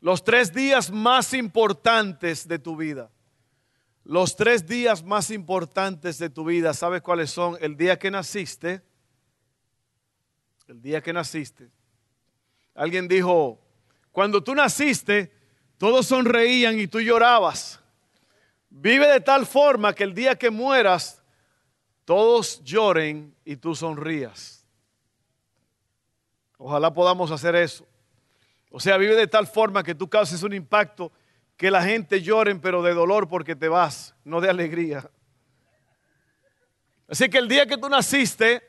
los 0.00 0.24
tres 0.24 0.52
días 0.52 0.90
más 0.90 1.34
importantes 1.34 2.48
de 2.48 2.58
tu 2.58 2.76
vida, 2.76 3.10
los 4.04 4.34
tres 4.34 4.66
días 4.66 5.04
más 5.04 5.30
importantes 5.30 6.18
de 6.18 6.30
tu 6.30 6.44
vida, 6.44 6.72
¿sabes 6.74 7.02
cuáles 7.02 7.30
son? 7.30 7.56
El 7.60 7.76
día 7.76 7.98
que 7.98 8.10
naciste, 8.10 8.82
el 10.66 10.80
día 10.80 11.02
que 11.02 11.12
naciste. 11.12 11.70
Alguien 12.74 13.08
dijo, 13.08 13.60
cuando 14.10 14.42
tú 14.42 14.54
naciste, 14.54 15.32
todos 15.76 16.06
sonreían 16.06 16.78
y 16.78 16.86
tú 16.86 17.00
llorabas. 17.00 17.80
Vive 18.70 19.06
de 19.06 19.20
tal 19.20 19.46
forma 19.46 19.94
que 19.94 20.04
el 20.04 20.14
día 20.14 20.36
que 20.36 20.50
mueras, 20.50 21.22
todos 22.04 22.62
lloren 22.64 23.34
y 23.44 23.56
tú 23.56 23.74
sonrías. 23.74 24.66
Ojalá 26.56 26.92
podamos 26.92 27.30
hacer 27.30 27.54
eso. 27.56 27.89
O 28.70 28.80
sea, 28.80 28.96
vive 28.96 29.16
de 29.16 29.26
tal 29.26 29.46
forma 29.46 29.82
que 29.82 29.94
tú 29.94 30.08
causes 30.08 30.42
un 30.42 30.52
impacto 30.52 31.12
que 31.56 31.70
la 31.70 31.82
gente 31.82 32.22
lloren, 32.22 32.60
pero 32.60 32.82
de 32.82 32.94
dolor 32.94 33.28
porque 33.28 33.54
te 33.54 33.68
vas, 33.68 34.14
no 34.24 34.40
de 34.40 34.48
alegría. 34.48 35.10
Así 37.08 37.28
que 37.28 37.38
el 37.38 37.48
día 37.48 37.66
que 37.66 37.76
tú 37.76 37.88
naciste 37.88 38.62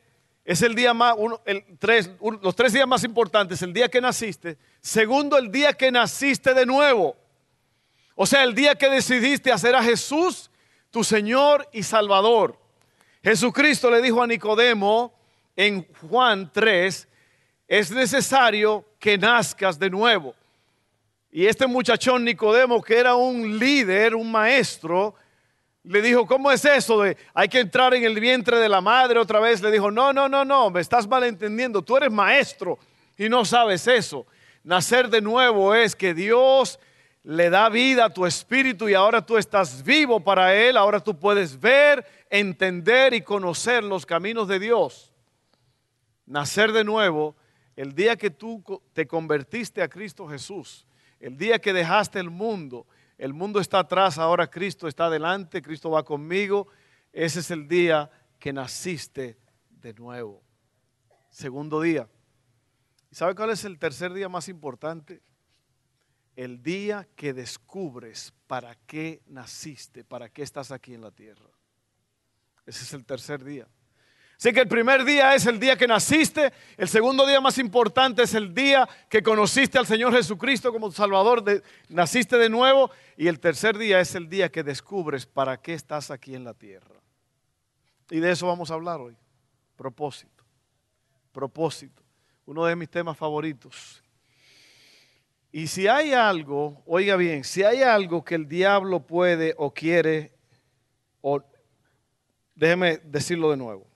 es 0.44 0.61
el 0.64 0.73
día 0.73 0.94
más, 0.94 1.14
uno, 1.17 1.39
el, 1.45 1.64
tres, 1.78 2.09
los 2.42 2.56
tres 2.56 2.73
días 2.73 2.88
más 2.88 3.03
importantes, 3.03 3.61
el 3.61 3.72
día 3.72 3.88
que 3.88 4.02
naciste. 4.02 4.58
Segundo, 4.81 5.38
el 5.38 5.52
día 5.52 5.73
que 5.73 5.92
naciste 5.92 6.54
de 6.54 6.66
nuevo. 6.66 7.16
O 8.16 8.26
sea, 8.26 8.44
el 8.44 8.56
día 8.56 8.76
que 8.76 8.89
decidiste 8.89 9.52
hacer 9.52 9.76
a 9.76 9.83
Jesús 9.83 10.50
tu 10.89 11.04
Señor 11.04 11.70
y 11.72 11.83
Salvador. 11.83 12.59
Jesucristo 13.23 13.89
le 13.92 14.02
dijo 14.02 14.22
a 14.22 14.28
Nicodemo 14.28 15.14
en 15.56 15.88
Juan 16.09 16.52
3, 16.52 17.08
es 17.72 17.89
necesario 17.89 18.83
que 19.00 19.17
nazcas 19.17 19.80
de 19.80 19.89
nuevo. 19.89 20.36
Y 21.31 21.45
este 21.45 21.67
muchachón 21.67 22.25
Nicodemo, 22.25 22.81
que 22.81 22.97
era 22.97 23.16
un 23.16 23.58
líder, 23.58 24.14
un 24.14 24.30
maestro, 24.30 25.16
le 25.86 26.02
dijo, 26.02 26.27
¿cómo 26.27 26.52
es 26.52 26.66
eso 26.66 27.02
de 27.02 27.16
hay 27.33 27.47
que 27.47 27.61
entrar 27.61 27.94
en 27.94 28.03
el 28.03 28.19
vientre 28.19 28.59
de 28.59 28.67
la 28.67 28.81
madre 28.81 29.19
otra 29.19 29.39
vez? 29.39 29.61
Le 29.61 29.72
dijo, 29.72 29.89
no, 29.89 30.11
no, 30.11 30.27
no, 30.27 30.44
no, 30.44 30.69
me 30.69 30.81
estás 30.81 31.08
malentendiendo, 31.08 31.81
tú 31.81 31.95
eres 31.95 32.11
maestro 32.11 32.77
y 33.17 33.30
no 33.30 33.45
sabes 33.45 33.88
eso. 33.88 34.27
Nacer 34.66 35.09
de 35.09 35.22
nuevo 35.22 35.73
es 35.73 35.95
que 35.95 36.14
Dios 36.14 36.77
le 37.23 37.49
da 37.49 37.69
vida 37.69 38.03
a 38.03 38.14
tu 38.14 38.25
espíritu 38.25 38.89
y 38.89 38.95
ahora 38.95 39.25
tú 39.25 39.38
estás 39.38 39.81
vivo 39.81 40.19
para 40.19 40.53
Él, 40.53 40.75
ahora 40.75 40.99
tú 40.99 41.17
puedes 41.17 41.58
ver, 41.58 42.05
entender 42.30 43.14
y 43.14 43.22
conocer 43.22 43.81
los 43.81 44.05
caminos 44.05 44.49
de 44.49 44.59
Dios. 44.59 45.14
Nacer 46.25 46.73
de 46.73 46.83
nuevo, 46.83 47.33
el 47.82 47.96
día 47.96 48.16
que 48.16 48.30
tú 48.30 48.64
te 48.94 49.08
convertiste 49.08 49.82
a 49.82 49.88
Cristo 49.88 50.28
Jesús, 50.28 50.86
el 51.20 51.36
día 51.36 51.60
que 51.60 51.74
dejaste 51.74 52.20
el 52.20 52.30
mundo, 52.30 52.86
el 53.18 53.34
mundo 53.34 53.60
está 53.60 53.80
atrás, 53.80 54.18
ahora 54.18 54.50
Cristo 54.50 54.88
está 54.88 55.06
adelante, 55.06 55.62
Cristo 55.62 55.90
va 55.90 56.04
conmigo, 56.04 56.68
ese 57.12 57.40
es 57.40 57.50
el 57.50 57.68
día 57.68 58.10
que 58.38 58.54
naciste 58.54 59.38
de 59.70 59.94
nuevo. 59.94 60.44
Segundo 61.30 61.82
día. 61.82 62.08
¿Y 63.10 63.16
sabe 63.16 63.33
cuál 63.33 63.50
es 63.50 63.66
el 63.66 63.80
tercer 63.80 64.14
día 64.14 64.30
más 64.30 64.48
importante? 64.48 65.22
el 66.36 66.64
día 66.64 67.08
que 67.16 67.34
descubres 67.34 68.34
para 68.48 68.76
qué 68.88 69.22
naciste, 69.28 70.04
para 70.04 70.30
qué 70.30 70.44
estás 70.44 70.72
aquí 70.72 70.94
en 70.94 71.02
la 71.02 71.11
tierra. 71.11 71.50
Ese 72.66 72.84
es 72.84 72.94
el 72.94 73.05
tercer 73.05 73.44
día. 73.44 73.67
Así 74.42 74.54
que 74.54 74.62
el 74.62 74.68
primer 74.68 75.06
día 75.06 75.36
es 75.36 75.46
el 75.46 75.60
día 75.60 75.78
que 75.78 75.86
naciste, 75.86 76.52
el 76.76 76.90
segundo 76.90 77.28
día 77.28 77.40
más 77.40 77.60
importante 77.60 78.24
es 78.24 78.34
el 78.34 78.56
día 78.56 78.90
que 79.08 79.22
conociste 79.22 79.78
al 79.78 79.86
Señor 79.86 80.14
Jesucristo 80.14 80.74
como 80.74 80.88
tu 80.88 80.96
Salvador, 80.96 81.44
naciste 81.90 82.40
de 82.40 82.50
nuevo, 82.50 82.90
y 83.16 83.28
el 83.28 83.40
tercer 83.40 83.78
día 83.78 84.00
es 84.00 84.16
el 84.16 84.28
día 84.30 84.52
que 84.52 84.64
descubres 84.64 85.28
para 85.28 85.62
qué 85.62 85.76
estás 85.76 86.10
aquí 86.10 86.34
en 86.34 86.44
la 86.44 86.56
tierra. 86.56 86.96
Y 88.10 88.20
de 88.20 88.32
eso 88.32 88.48
vamos 88.48 88.72
a 88.72 88.74
hablar 88.74 89.00
hoy. 89.00 89.16
Propósito. 89.76 90.44
Propósito. 91.32 92.02
Uno 92.48 92.66
de 92.66 92.76
mis 92.76 92.90
temas 92.90 93.16
favoritos. 93.16 94.02
Y 95.52 95.68
si 95.68 95.88
hay 95.88 96.14
algo, 96.14 96.82
oiga 96.88 97.16
bien, 97.16 97.44
si 97.44 97.62
hay 97.62 97.84
algo 97.84 98.26
que 98.26 98.34
el 98.34 98.48
diablo 98.48 99.06
puede 99.06 99.54
o 99.60 99.72
quiere, 99.72 100.34
déjeme 102.56 102.98
decirlo 103.04 103.52
de 103.52 103.58
nuevo, 103.58 103.91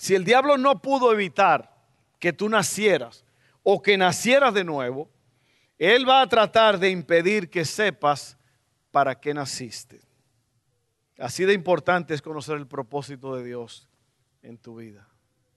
si 0.00 0.14
el 0.14 0.24
diablo 0.24 0.56
no 0.56 0.80
pudo 0.80 1.12
evitar 1.12 1.76
que 2.18 2.32
tú 2.32 2.48
nacieras 2.48 3.22
o 3.62 3.82
que 3.82 3.98
nacieras 3.98 4.54
de 4.54 4.64
nuevo, 4.64 5.10
él 5.76 6.08
va 6.08 6.22
a 6.22 6.26
tratar 6.26 6.78
de 6.78 6.88
impedir 6.88 7.50
que 7.50 7.66
sepas 7.66 8.38
para 8.90 9.20
qué 9.20 9.34
naciste. 9.34 10.00
Así 11.18 11.44
de 11.44 11.52
importante 11.52 12.14
es 12.14 12.22
conocer 12.22 12.56
el 12.56 12.66
propósito 12.66 13.36
de 13.36 13.44
Dios 13.44 13.90
en 14.40 14.56
tu 14.56 14.76
vida. 14.76 15.06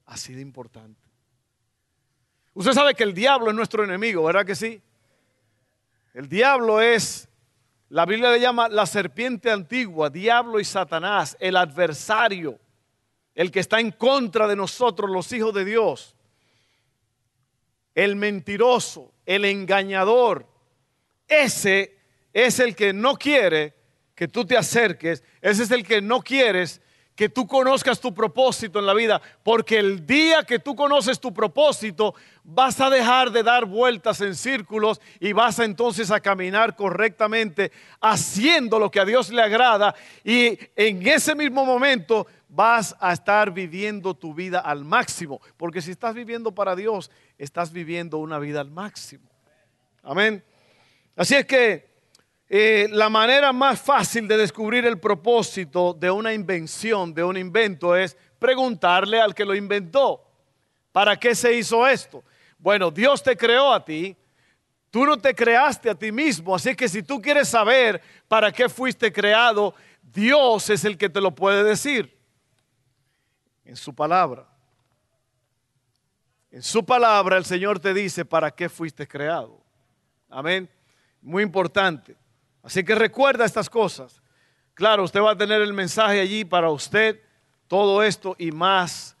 Así 0.04 0.34
de 0.34 0.42
importante. 0.42 1.00
Usted 2.52 2.72
sabe 2.72 2.94
que 2.94 3.04
el 3.04 3.14
diablo 3.14 3.48
es 3.48 3.56
nuestro 3.56 3.82
enemigo, 3.82 4.24
¿verdad 4.24 4.44
que 4.44 4.54
sí? 4.54 4.82
El 6.12 6.28
diablo 6.28 6.82
es, 6.82 7.30
la 7.88 8.04
Biblia 8.04 8.30
le 8.30 8.40
llama 8.40 8.68
la 8.68 8.84
serpiente 8.84 9.50
antigua, 9.50 10.10
diablo 10.10 10.60
y 10.60 10.66
Satanás, 10.66 11.34
el 11.40 11.56
adversario, 11.56 12.60
el 13.34 13.50
que 13.50 13.60
está 13.60 13.80
en 13.80 13.90
contra 13.90 14.46
de 14.46 14.56
nosotros, 14.56 15.10
los 15.10 15.32
hijos 15.32 15.52
de 15.54 15.64
Dios, 15.64 16.14
el 17.94 18.16
mentiroso, 18.16 19.12
el 19.26 19.44
engañador. 19.44 20.46
Ese 21.28 21.96
es 22.32 22.58
el 22.60 22.74
que 22.76 22.92
no 22.92 23.16
quiere 23.16 23.74
que 24.14 24.28
tú 24.28 24.44
te 24.44 24.56
acerques, 24.56 25.24
ese 25.40 25.64
es 25.64 25.70
el 25.70 25.84
que 25.84 26.00
no 26.00 26.22
quieres 26.22 26.80
que 27.14 27.28
tú 27.28 27.46
conozcas 27.46 28.00
tu 28.00 28.12
propósito 28.12 28.80
en 28.80 28.86
la 28.86 28.94
vida, 28.94 29.22
porque 29.42 29.78
el 29.78 30.04
día 30.04 30.42
que 30.42 30.58
tú 30.58 30.74
conoces 30.74 31.20
tu 31.20 31.32
propósito, 31.32 32.14
vas 32.42 32.80
a 32.80 32.90
dejar 32.90 33.30
de 33.30 33.42
dar 33.42 33.66
vueltas 33.66 34.20
en 34.20 34.34
círculos 34.34 35.00
y 35.20 35.32
vas 35.32 35.60
a 35.60 35.64
entonces 35.64 36.10
a 36.10 36.20
caminar 36.20 36.74
correctamente, 36.74 37.70
haciendo 38.00 38.78
lo 38.78 38.90
que 38.90 39.00
a 39.00 39.04
Dios 39.04 39.30
le 39.30 39.42
agrada, 39.42 39.94
y 40.24 40.58
en 40.74 41.06
ese 41.06 41.34
mismo 41.34 41.64
momento 41.64 42.26
vas 42.54 42.94
a 43.00 43.12
estar 43.12 43.50
viviendo 43.50 44.14
tu 44.14 44.32
vida 44.32 44.60
al 44.60 44.84
máximo, 44.84 45.40
porque 45.56 45.82
si 45.82 45.90
estás 45.90 46.14
viviendo 46.14 46.54
para 46.54 46.76
Dios, 46.76 47.10
estás 47.36 47.72
viviendo 47.72 48.18
una 48.18 48.38
vida 48.38 48.60
al 48.60 48.70
máximo. 48.70 49.28
Amén. 50.02 50.44
Así 51.16 51.34
es 51.34 51.46
que 51.46 51.92
eh, 52.48 52.86
la 52.90 53.08
manera 53.08 53.52
más 53.52 53.80
fácil 53.80 54.28
de 54.28 54.36
descubrir 54.36 54.86
el 54.86 55.00
propósito 55.00 55.94
de 55.94 56.10
una 56.10 56.32
invención, 56.32 57.12
de 57.12 57.24
un 57.24 57.36
invento, 57.36 57.96
es 57.96 58.16
preguntarle 58.38 59.20
al 59.20 59.34
que 59.34 59.44
lo 59.44 59.54
inventó, 59.54 60.24
¿para 60.92 61.16
qué 61.16 61.34
se 61.34 61.54
hizo 61.54 61.86
esto? 61.88 62.22
Bueno, 62.58 62.90
Dios 62.92 63.20
te 63.22 63.36
creó 63.36 63.72
a 63.72 63.84
ti, 63.84 64.16
tú 64.90 65.04
no 65.04 65.16
te 65.18 65.34
creaste 65.34 65.90
a 65.90 65.94
ti 65.96 66.12
mismo, 66.12 66.54
así 66.54 66.76
que 66.76 66.88
si 66.88 67.02
tú 67.02 67.20
quieres 67.20 67.48
saber 67.48 68.00
para 68.28 68.52
qué 68.52 68.68
fuiste 68.68 69.12
creado, 69.12 69.74
Dios 70.02 70.70
es 70.70 70.84
el 70.84 70.96
que 70.96 71.08
te 71.08 71.20
lo 71.20 71.34
puede 71.34 71.64
decir 71.64 72.13
en 73.64 73.76
su 73.76 73.94
palabra. 73.94 74.46
En 76.50 76.62
su 76.62 76.84
palabra 76.84 77.36
el 77.36 77.44
Señor 77.44 77.80
te 77.80 77.92
dice 77.92 78.24
para 78.24 78.50
qué 78.50 78.68
fuiste 78.68 79.08
creado. 79.08 79.60
Amén. 80.28 80.70
Muy 81.20 81.42
importante. 81.42 82.16
Así 82.62 82.84
que 82.84 82.94
recuerda 82.94 83.44
estas 83.44 83.68
cosas. 83.68 84.22
Claro, 84.74 85.04
usted 85.04 85.20
va 85.20 85.32
a 85.32 85.36
tener 85.36 85.60
el 85.62 85.72
mensaje 85.72 86.20
allí 86.20 86.44
para 86.44 86.70
usted, 86.70 87.20
todo 87.68 88.02
esto 88.02 88.36
y 88.38 88.52
más. 88.52 89.16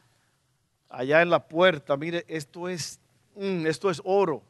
Allá 0.88 1.22
en 1.22 1.30
la 1.30 1.46
puerta, 1.46 1.96
mire, 1.96 2.24
esto 2.28 2.68
es, 2.68 3.00
mm, 3.34 3.66
esto 3.66 3.90
es 3.90 4.00
oro. 4.04 4.42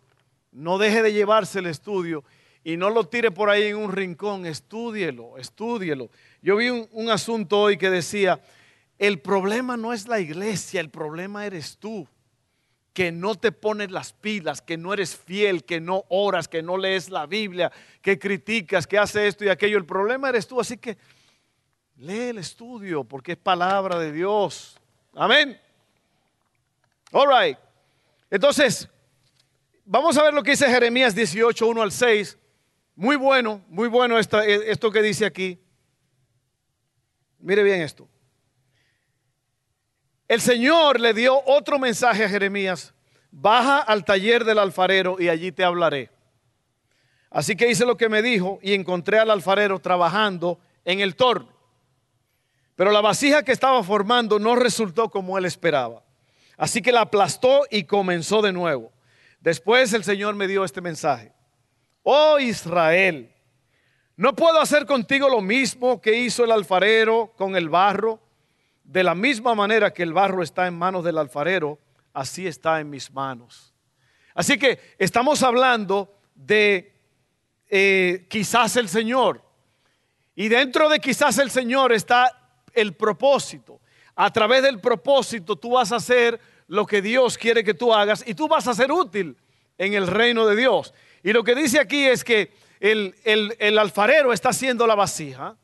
No 0.52 0.76
deje 0.78 1.02
de 1.02 1.12
llevarse 1.12 1.60
el 1.60 1.66
estudio 1.66 2.22
y 2.62 2.76
no 2.76 2.90
lo 2.90 3.04
tire 3.04 3.30
por 3.30 3.50
ahí 3.50 3.64
en 3.64 3.76
un 3.76 3.92
rincón, 3.92 4.46
estúdielo, 4.46 5.38
estúdielo. 5.38 6.10
Yo 6.42 6.56
vi 6.56 6.68
un, 6.68 6.88
un 6.92 7.10
asunto 7.10 7.60
hoy 7.60 7.76
que 7.76 7.90
decía, 7.90 8.40
el 8.98 9.20
problema 9.20 9.76
no 9.76 9.92
es 9.92 10.08
la 10.08 10.20
iglesia, 10.20 10.80
el 10.80 10.90
problema 10.90 11.46
eres 11.46 11.78
tú. 11.78 12.06
que 12.94 13.10
no 13.10 13.34
te 13.34 13.50
pones 13.50 13.90
las 13.90 14.12
pilas, 14.12 14.62
que 14.62 14.76
no 14.76 14.94
eres 14.94 15.16
fiel, 15.16 15.64
que 15.64 15.80
no 15.80 16.04
oras, 16.08 16.46
que 16.46 16.62
no 16.62 16.78
lees 16.78 17.10
la 17.10 17.26
Biblia, 17.26 17.72
que 18.00 18.20
criticas, 18.20 18.86
que 18.86 18.96
hace 18.96 19.26
esto 19.26 19.44
y 19.44 19.48
aquello. 19.48 19.76
El 19.76 19.84
problema 19.84 20.28
eres 20.28 20.46
tú, 20.46 20.60
así 20.60 20.78
que 20.78 20.96
lee 21.96 22.28
el 22.28 22.38
estudio 22.38 23.02
porque 23.02 23.32
es 23.32 23.38
palabra 23.38 23.98
de 23.98 24.12
Dios. 24.12 24.78
Amén. 25.12 25.60
All 27.10 27.28
right. 27.28 27.58
Entonces, 28.30 28.88
vamos 29.84 30.16
a 30.16 30.22
ver 30.22 30.32
lo 30.32 30.44
que 30.44 30.52
dice 30.52 30.68
Jeremías 30.68 31.16
18, 31.16 31.66
1 31.66 31.82
al 31.82 31.90
6. 31.90 32.38
Muy 32.94 33.16
bueno, 33.16 33.60
muy 33.66 33.88
bueno 33.88 34.20
esto 34.20 34.92
que 34.92 35.02
dice 35.02 35.26
aquí. 35.26 35.58
Mire 37.40 37.64
bien 37.64 37.80
esto. 37.80 38.08
El 40.26 40.40
Señor 40.40 41.00
le 41.00 41.12
dio 41.12 41.42
otro 41.44 41.78
mensaje 41.78 42.24
a 42.24 42.28
Jeremías. 42.28 42.94
Baja 43.30 43.80
al 43.80 44.04
taller 44.04 44.44
del 44.44 44.58
alfarero 44.58 45.16
y 45.18 45.28
allí 45.28 45.52
te 45.52 45.64
hablaré. 45.64 46.10
Así 47.30 47.56
que 47.56 47.68
hice 47.68 47.84
lo 47.84 47.96
que 47.96 48.08
me 48.08 48.22
dijo 48.22 48.58
y 48.62 48.74
encontré 48.74 49.18
al 49.18 49.30
alfarero 49.30 49.80
trabajando 49.80 50.60
en 50.84 51.00
el 51.00 51.16
torno. 51.16 51.52
Pero 52.76 52.90
la 52.90 53.00
vasija 53.00 53.42
que 53.42 53.52
estaba 53.52 53.82
formando 53.82 54.38
no 54.38 54.56
resultó 54.56 55.10
como 55.10 55.36
él 55.36 55.44
esperaba. 55.44 56.04
Así 56.56 56.80
que 56.80 56.92
la 56.92 57.02
aplastó 57.02 57.64
y 57.70 57.84
comenzó 57.84 58.40
de 58.40 58.52
nuevo. 58.52 58.92
Después 59.40 59.92
el 59.92 60.04
Señor 60.04 60.34
me 60.36 60.46
dio 60.48 60.64
este 60.64 60.80
mensaje. 60.80 61.32
Oh 62.02 62.38
Israel, 62.38 63.32
¿no 64.16 64.34
puedo 64.34 64.60
hacer 64.60 64.86
contigo 64.86 65.28
lo 65.28 65.40
mismo 65.40 66.00
que 66.00 66.14
hizo 66.14 66.44
el 66.44 66.52
alfarero 66.52 67.32
con 67.36 67.56
el 67.56 67.68
barro? 67.68 68.20
De 68.84 69.02
la 69.02 69.14
misma 69.14 69.54
manera 69.54 69.92
que 69.92 70.02
el 70.02 70.12
barro 70.12 70.42
está 70.42 70.66
en 70.66 70.78
manos 70.78 71.04
del 71.04 71.18
alfarero, 71.18 71.78
así 72.12 72.46
está 72.46 72.80
en 72.80 72.90
mis 72.90 73.10
manos. 73.10 73.74
Así 74.34 74.58
que 74.58 74.78
estamos 74.98 75.42
hablando 75.42 76.14
de 76.34 76.92
eh, 77.68 78.26
quizás 78.28 78.76
el 78.76 78.88
Señor. 78.88 79.42
Y 80.36 80.48
dentro 80.48 80.88
de 80.88 81.00
quizás 81.00 81.38
el 81.38 81.50
Señor 81.50 81.92
está 81.92 82.52
el 82.72 82.94
propósito. 82.94 83.80
A 84.14 84.32
través 84.32 84.62
del 84.62 84.80
propósito 84.80 85.56
tú 85.56 85.70
vas 85.70 85.90
a 85.92 85.96
hacer 85.96 86.38
lo 86.66 86.86
que 86.86 87.00
Dios 87.00 87.38
quiere 87.38 87.64
que 87.64 87.74
tú 87.74 87.92
hagas 87.92 88.22
y 88.26 88.34
tú 88.34 88.48
vas 88.48 88.66
a 88.68 88.74
ser 88.74 88.92
útil 88.92 89.36
en 89.78 89.94
el 89.94 90.06
reino 90.06 90.46
de 90.46 90.56
Dios. 90.56 90.92
Y 91.22 91.32
lo 91.32 91.42
que 91.42 91.54
dice 91.54 91.80
aquí 91.80 92.04
es 92.04 92.22
que 92.22 92.52
el, 92.80 93.14
el 93.24 93.78
alfarero 93.78 94.32
está 94.32 94.50
haciendo 94.50 94.86
la 94.86 94.94
vasija 94.94 95.56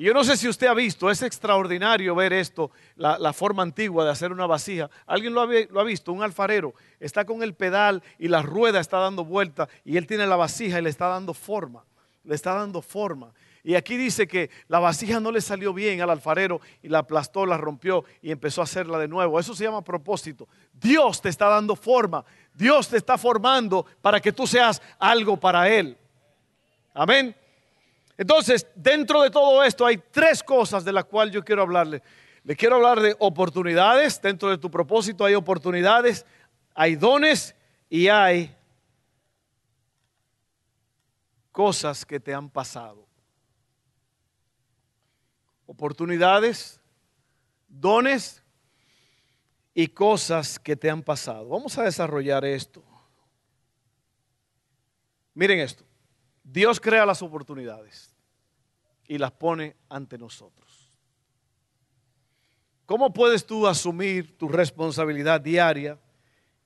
y 0.00 0.04
yo 0.04 0.14
no 0.14 0.24
sé 0.24 0.38
si 0.38 0.48
usted 0.48 0.66
ha 0.66 0.72
visto, 0.72 1.10
es 1.10 1.20
extraordinario 1.20 2.14
ver 2.14 2.32
esto, 2.32 2.70
la, 2.96 3.34
forma 3.34 3.62
antigua 3.62 4.02
de 4.02 4.10
hacer 4.10 4.32
una 4.32 4.46
vasija. 4.46 4.88
¿Alguien 5.06 5.34
lo 5.34 5.42
ha, 5.42 5.84
visto? 5.84 6.10
Un 6.10 6.22
alfarero 6.22 6.72
está 6.98 7.26
con 7.26 7.42
el 7.42 7.52
pedal 7.52 8.02
y 8.18 8.28
la 8.28 8.40
rueda 8.40 8.80
está 8.80 8.96
dando 8.96 9.26
vuelta 9.26 9.68
y 9.84 9.98
él 9.98 10.06
tiene 10.06 10.26
la 10.26 10.36
vasija 10.36 10.78
y 10.78 10.82
le 10.82 10.88
está 10.88 11.08
dando 11.08 11.34
forma, 11.34 11.84
le 12.24 12.34
está 12.34 12.54
dando 12.54 12.80
forma. 12.80 13.34
Y 13.62 13.74
aquí 13.74 13.98
dice 13.98 14.26
que 14.26 14.48
la 14.68 14.78
vasija 14.78 15.20
no 15.20 15.30
le 15.30 15.42
salió 15.42 15.74
bien 15.74 16.00
al 16.00 16.08
alfarero 16.08 16.62
y 16.82 16.88
la 16.88 17.00
aplastó, 17.00 17.44
la 17.44 17.58
rompió 17.58 18.06
y 18.22 18.30
empezó 18.30 18.62
a 18.62 18.64
hacerla 18.64 18.98
de 18.98 19.06
nuevo. 19.06 19.38
Eso 19.38 19.54
se 19.54 19.64
llama 19.64 19.84
propósito. 19.84 20.48
Dios 20.72 21.20
te 21.20 21.28
está 21.28 21.48
dando 21.48 21.76
forma, 21.76 22.24
Dios 22.54 22.88
te 22.88 22.96
está 22.96 23.18
formando 23.18 23.84
para 24.00 24.18
que 24.18 24.32
tú 24.32 24.46
seas 24.46 24.80
algo 24.98 25.36
para 25.36 25.68
Él. 25.68 25.94
Amén. 26.94 27.36
Entonces, 28.20 28.66
dentro 28.74 29.22
de 29.22 29.30
todo 29.30 29.64
esto 29.64 29.86
hay 29.86 29.96
tres 29.96 30.42
cosas 30.42 30.84
de 30.84 30.92
las 30.92 31.06
cuales 31.06 31.32
yo 31.32 31.42
quiero 31.42 31.62
hablarle. 31.62 32.02
Le 32.44 32.54
quiero 32.54 32.76
hablar 32.76 33.00
de 33.00 33.16
oportunidades, 33.18 34.20
dentro 34.20 34.50
de 34.50 34.58
tu 34.58 34.70
propósito 34.70 35.24
hay 35.24 35.34
oportunidades, 35.34 36.26
hay 36.74 36.96
dones 36.96 37.54
y 37.88 38.08
hay 38.08 38.54
cosas 41.50 42.04
que 42.04 42.20
te 42.20 42.34
han 42.34 42.50
pasado. 42.50 43.06
Oportunidades, 45.64 46.78
dones 47.68 48.42
y 49.72 49.86
cosas 49.86 50.58
que 50.58 50.76
te 50.76 50.90
han 50.90 51.02
pasado. 51.02 51.48
Vamos 51.48 51.78
a 51.78 51.84
desarrollar 51.84 52.44
esto. 52.44 52.84
Miren 55.32 55.60
esto. 55.60 55.84
Dios 56.44 56.78
crea 56.78 57.06
las 57.06 57.22
oportunidades 57.22 58.09
y 59.10 59.18
las 59.18 59.32
pone 59.32 59.74
ante 59.88 60.16
nosotros. 60.16 60.88
¿Cómo 62.86 63.12
puedes 63.12 63.44
tú 63.44 63.66
asumir 63.66 64.38
tu 64.38 64.46
responsabilidad 64.46 65.40
diaria 65.40 65.98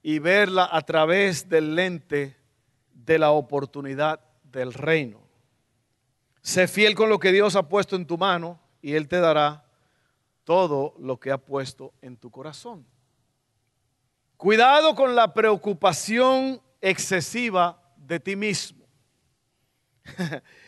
y 0.02 0.18
verla 0.18 0.68
a 0.70 0.82
través 0.82 1.48
del 1.48 1.74
lente 1.74 2.36
de 2.92 3.18
la 3.18 3.30
oportunidad 3.30 4.20
del 4.42 4.74
reino? 4.74 5.22
Sé 6.42 6.68
fiel 6.68 6.94
con 6.94 7.08
lo 7.08 7.18
que 7.18 7.32
Dios 7.32 7.56
ha 7.56 7.66
puesto 7.66 7.96
en 7.96 8.06
tu 8.06 8.18
mano 8.18 8.60
y 8.82 8.92
Él 8.92 9.08
te 9.08 9.20
dará 9.20 9.64
todo 10.44 10.94
lo 10.98 11.18
que 11.18 11.30
ha 11.30 11.38
puesto 11.38 11.94
en 12.02 12.18
tu 12.18 12.30
corazón. 12.30 12.86
Cuidado 14.36 14.94
con 14.94 15.14
la 15.14 15.32
preocupación 15.32 16.60
excesiva 16.82 17.82
de 17.96 18.20
ti 18.20 18.36
mismo. 18.36 18.84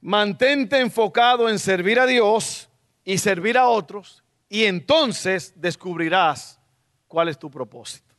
Mantente 0.00 0.80
enfocado 0.80 1.48
en 1.48 1.58
servir 1.58 2.00
a 2.00 2.06
Dios 2.06 2.68
y 3.04 3.18
servir 3.18 3.58
a 3.58 3.68
otros 3.68 4.24
y 4.48 4.64
entonces 4.64 5.52
descubrirás 5.56 6.58
cuál 7.06 7.28
es 7.28 7.38
tu 7.38 7.50
propósito. 7.50 8.14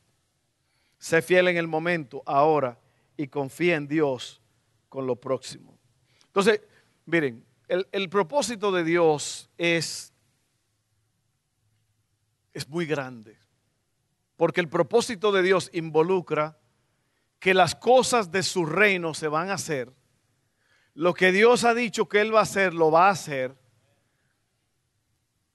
Sé 0.97 1.21
fiel 1.21 1.47
en 1.47 1.57
el 1.57 1.67
momento, 1.67 2.21
ahora, 2.25 2.77
y 3.17 3.27
confía 3.27 3.75
en 3.75 3.87
Dios 3.87 4.41
con 4.87 5.07
lo 5.07 5.15
próximo. 5.15 5.77
Entonces, 6.27 6.61
miren, 7.05 7.43
el, 7.67 8.09
propósito 8.09 8.71
de 8.71 8.83
Dios 8.83 9.49
es, 9.57 10.13
es 12.53 12.67
muy 12.67 12.85
grande, 12.85 13.37
porque 14.35 14.61
el 14.61 14.69
propósito 14.69 15.31
de 15.31 15.41
Dios 15.41 15.69
involucra 15.73 16.57
que 17.39 17.53
las 17.53 17.75
cosas 17.75 18.31
de 18.31 18.43
su 18.43 18.65
reino 18.65 19.13
se 19.13 19.27
van 19.27 19.49
a 19.49 19.53
hacer 19.55 19.91
lo 20.93 21.13
que 21.13 21.31
Dios 21.31 21.63
ha 21.63 21.73
dicho 21.73 22.07
que 22.07 22.21
Él 22.21 22.33
va 22.33 22.39
a 22.39 22.43
hacer, 22.43 22.73
lo 22.73 22.91
va 22.91 23.07
a 23.07 23.11
hacer. 23.11 23.55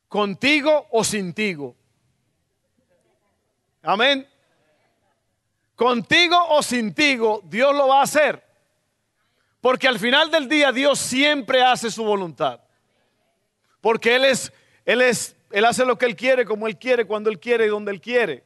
Contigo 0.09 0.87
o 0.91 1.05
sintigo. 1.05 1.77
Amén. 3.83 4.27
Contigo 5.75 6.37
o 6.51 6.63
sintigo, 6.63 7.43
Dios 7.45 7.75
lo 7.75 7.89
va 7.89 8.01
a 8.01 8.05
hacer. 8.05 8.43
Porque 9.61 9.89
al 9.89 9.99
final 9.99 10.31
del 10.31 10.49
día 10.49 10.73
Dios 10.73 10.99
siempre 10.99 11.63
hace 11.63 11.91
su 11.91 12.03
voluntad. 12.03 12.61
Porque 13.81 14.17
Él 14.17 14.25
es, 14.25 14.53
Él 14.85 15.03
es, 15.03 15.37
Él 15.51 15.65
hace 15.65 15.85
lo 15.85 15.99
que 15.99 16.07
Él 16.07 16.17
quiere, 16.17 16.45
como 16.45 16.67
Él 16.67 16.79
quiere, 16.79 17.05
cuando 17.05 17.29
Él 17.29 17.39
quiere 17.39 17.67
y 17.67 17.69
donde 17.69 17.93
Él 17.93 18.01
quiere. 18.01 18.43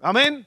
Amén. 0.00 0.46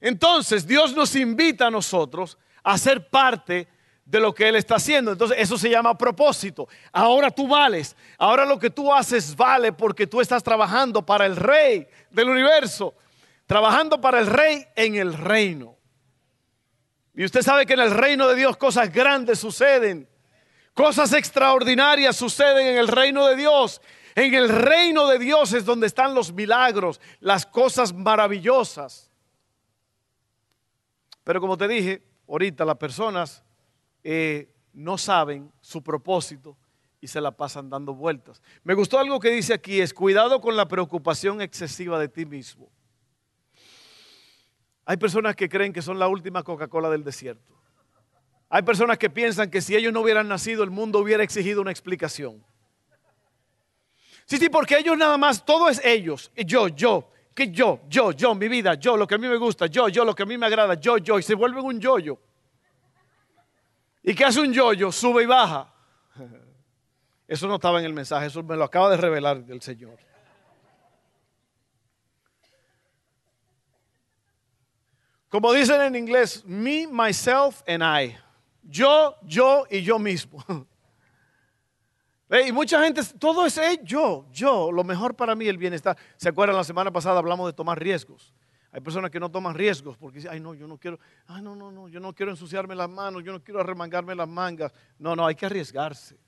Entonces 0.00 0.66
Dios 0.66 0.94
nos 0.94 1.14
invita 1.14 1.68
a 1.68 1.70
nosotros 1.70 2.36
a 2.62 2.78
ser 2.78 3.08
parte 3.08 3.68
de 4.04 4.20
lo 4.20 4.34
que 4.34 4.48
Él 4.48 4.56
está 4.56 4.76
haciendo. 4.76 5.12
Entonces 5.12 5.38
eso 5.40 5.56
se 5.56 5.70
llama 5.70 5.96
propósito. 5.96 6.68
Ahora 6.92 7.30
tú 7.30 7.48
vales. 7.48 7.96
Ahora 8.18 8.44
lo 8.44 8.58
que 8.58 8.70
tú 8.70 8.92
haces 8.92 9.34
vale 9.36 9.72
porque 9.72 10.06
tú 10.06 10.20
estás 10.20 10.42
trabajando 10.42 11.04
para 11.04 11.26
el 11.26 11.36
rey 11.36 11.86
del 12.10 12.28
universo. 12.28 12.94
Trabajando 13.46 14.00
para 14.00 14.18
el 14.18 14.26
rey 14.26 14.66
en 14.76 14.96
el 14.96 15.14
reino. 15.14 15.76
Y 17.14 17.24
usted 17.24 17.42
sabe 17.42 17.66
que 17.66 17.74
en 17.74 17.80
el 17.80 17.90
reino 17.90 18.28
de 18.28 18.34
Dios 18.34 18.56
cosas 18.56 18.92
grandes 18.92 19.38
suceden. 19.38 20.08
Cosas 20.74 21.12
extraordinarias 21.12 22.16
suceden 22.16 22.66
en 22.66 22.76
el 22.78 22.88
reino 22.88 23.26
de 23.26 23.36
Dios. 23.36 23.80
En 24.14 24.34
el 24.34 24.48
reino 24.48 25.06
de 25.06 25.18
Dios 25.18 25.52
es 25.52 25.64
donde 25.64 25.86
están 25.86 26.14
los 26.14 26.32
milagros, 26.32 27.00
las 27.20 27.46
cosas 27.46 27.92
maravillosas. 27.92 29.10
Pero 31.24 31.40
como 31.40 31.56
te 31.56 31.68
dije, 31.68 32.02
ahorita 32.32 32.64
las 32.64 32.76
personas 32.76 33.44
eh, 34.02 34.48
no 34.72 34.96
saben 34.96 35.52
su 35.60 35.82
propósito 35.82 36.56
y 36.98 37.06
se 37.06 37.20
la 37.20 37.30
pasan 37.30 37.68
dando 37.68 37.94
vueltas. 37.94 38.40
Me 38.64 38.72
gustó 38.72 38.98
algo 38.98 39.20
que 39.20 39.30
dice 39.30 39.52
aquí, 39.52 39.82
es 39.82 39.92
cuidado 39.92 40.40
con 40.40 40.56
la 40.56 40.66
preocupación 40.66 41.42
excesiva 41.42 41.98
de 41.98 42.08
ti 42.08 42.24
mismo. 42.24 42.70
Hay 44.86 44.96
personas 44.96 45.36
que 45.36 45.48
creen 45.48 45.74
que 45.74 45.82
son 45.82 45.98
la 45.98 46.08
última 46.08 46.42
Coca-Cola 46.42 46.88
del 46.88 47.04
desierto. 47.04 47.54
Hay 48.48 48.62
personas 48.62 48.96
que 48.96 49.10
piensan 49.10 49.50
que 49.50 49.60
si 49.60 49.76
ellos 49.76 49.92
no 49.92 50.00
hubieran 50.00 50.26
nacido, 50.26 50.64
el 50.64 50.70
mundo 50.70 51.00
hubiera 51.00 51.22
exigido 51.22 51.60
una 51.60 51.70
explicación. 51.70 52.42
Sí, 54.24 54.38
sí, 54.38 54.48
porque 54.48 54.78
ellos 54.78 54.96
nada 54.96 55.18
más, 55.18 55.44
todo 55.44 55.68
es 55.68 55.84
ellos. 55.84 56.32
Yo, 56.34 56.68
yo, 56.68 57.11
que 57.34 57.50
yo, 57.50 57.80
yo, 57.88 58.12
yo, 58.12 58.34
mi 58.34 58.48
vida, 58.48 58.74
yo, 58.74 58.96
lo 58.96 59.06
que 59.06 59.14
a 59.14 59.18
mí 59.18 59.26
me 59.26 59.36
gusta, 59.36 59.66
yo, 59.66 59.88
yo, 59.88 60.04
lo 60.04 60.14
que 60.14 60.22
a 60.22 60.26
mí 60.26 60.36
me 60.36 60.46
agrada, 60.46 60.74
yo, 60.74 60.98
yo, 60.98 61.18
y 61.18 61.22
se 61.22 61.34
vuelven 61.34 61.64
un 61.64 61.80
yoyo. 61.80 62.14
-yo. 62.14 62.32
¿Y 64.02 64.14
qué 64.14 64.24
hace 64.24 64.40
un 64.40 64.52
yoyo? 64.52 64.90
Sube 64.90 65.22
y 65.22 65.26
baja. 65.26 65.72
Eso 67.28 67.46
no 67.46 67.54
estaba 67.54 67.78
en 67.78 67.86
el 67.86 67.94
mensaje, 67.94 68.26
eso 68.26 68.42
me 68.42 68.56
lo 68.56 68.64
acaba 68.64 68.90
de 68.90 68.96
revelar 68.98 69.42
el 69.48 69.62
Señor. 69.62 69.98
Como 75.30 75.50
dicen 75.54 75.80
en 75.80 75.96
inglés, 75.96 76.44
me, 76.44 76.86
myself 76.86 77.62
and 77.66 77.82
I. 77.82 78.14
Yo, 78.62 79.16
yo 79.22 79.66
y 79.70 79.80
yo 79.80 79.98
mismo. 79.98 80.44
Y 82.46 82.50
mucha 82.50 82.82
gente, 82.82 83.02
todo 83.18 83.44
es 83.44 83.60
yo, 83.82 84.26
yo, 84.32 84.72
lo 84.72 84.84
mejor 84.84 85.14
para 85.14 85.34
mí, 85.34 85.46
el 85.46 85.58
bienestar. 85.58 85.98
¿Se 86.16 86.30
acuerdan? 86.30 86.56
La 86.56 86.64
semana 86.64 86.90
pasada 86.90 87.18
hablamos 87.18 87.46
de 87.46 87.52
tomar 87.52 87.78
riesgos. 87.78 88.32
Hay 88.70 88.80
personas 88.80 89.10
que 89.10 89.20
no 89.20 89.30
toman 89.30 89.54
riesgos 89.54 89.98
porque 89.98 90.16
dicen, 90.16 90.30
ay 90.32 90.40
no, 90.40 90.54
yo 90.54 90.66
no 90.66 90.78
quiero, 90.78 90.98
ay 91.26 91.42
no, 91.42 91.54
no, 91.54 91.70
no, 91.70 91.88
yo 91.88 92.00
no 92.00 92.14
quiero 92.14 92.32
ensuciarme 92.32 92.74
las 92.74 92.88
manos, 92.88 93.22
yo 93.22 93.32
no 93.32 93.44
quiero 93.44 93.60
arremangarme 93.60 94.14
las 94.14 94.26
mangas. 94.26 94.72
No, 94.98 95.14
no, 95.14 95.26
hay 95.26 95.34
que 95.34 95.44
arriesgarse. 95.44 96.18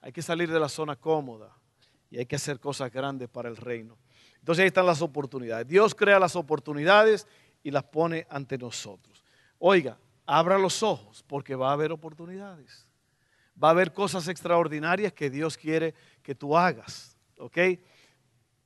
Hay 0.00 0.12
que 0.12 0.22
salir 0.22 0.52
de 0.52 0.60
la 0.60 0.68
zona 0.68 0.94
cómoda 0.94 1.52
y 2.10 2.18
hay 2.18 2.26
que 2.26 2.36
hacer 2.36 2.60
cosas 2.60 2.92
grandes 2.92 3.28
para 3.28 3.48
el 3.48 3.56
reino. 3.56 3.98
Entonces 4.38 4.62
ahí 4.62 4.68
están 4.68 4.86
las 4.86 5.02
oportunidades. 5.02 5.66
Dios 5.66 5.96
crea 5.96 6.20
las 6.20 6.36
oportunidades 6.36 7.26
y 7.64 7.72
las 7.72 7.82
pone 7.82 8.24
ante 8.30 8.56
nosotros. 8.56 9.24
Oiga, 9.58 9.98
abra 10.26 10.58
los 10.58 10.84
ojos 10.84 11.24
porque 11.26 11.56
va 11.56 11.70
a 11.70 11.72
haber 11.72 11.90
oportunidades. 11.90 12.87
Va 13.62 13.68
a 13.68 13.70
haber 13.72 13.92
cosas 13.92 14.28
extraordinarias 14.28 15.12
que 15.12 15.30
Dios 15.30 15.56
quiere 15.56 15.94
que 16.22 16.34
tú 16.34 16.56
hagas. 16.56 17.16
¿Ok? 17.38 17.58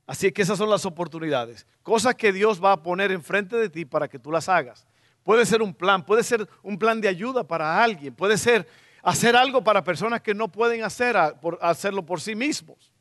Así 0.05 0.31
que 0.31 0.41
esas 0.41 0.57
son 0.57 0.69
las 0.69 0.85
oportunidades. 0.85 1.65
Cosas 1.81 2.15
que 2.15 2.33
Dios 2.33 2.63
va 2.63 2.73
a 2.73 2.83
poner 2.83 3.11
enfrente 3.11 3.55
de 3.55 3.69
ti 3.69 3.85
para 3.85 4.07
que 4.07 4.19
tú 4.19 4.31
las 4.31 4.49
hagas. 4.49 4.85
Puede 5.23 5.45
ser 5.45 5.61
un 5.61 5.73
plan, 5.73 6.05
puede 6.05 6.23
ser 6.23 6.47
un 6.61 6.77
plan 6.77 6.99
de 6.99 7.07
ayuda 7.07 7.45
para 7.45 7.81
alguien, 7.81 8.13
puede 8.13 8.37
ser 8.37 8.67
hacer 9.01 9.35
algo 9.35 9.63
para 9.63 9.83
personas 9.83 10.21
que 10.21 10.33
no 10.33 10.49
pueden 10.49 10.83
hacer, 10.83 11.15
hacerlo 11.61 12.05
por 12.05 12.19
sí 12.19 12.35
mismos. 12.35 12.91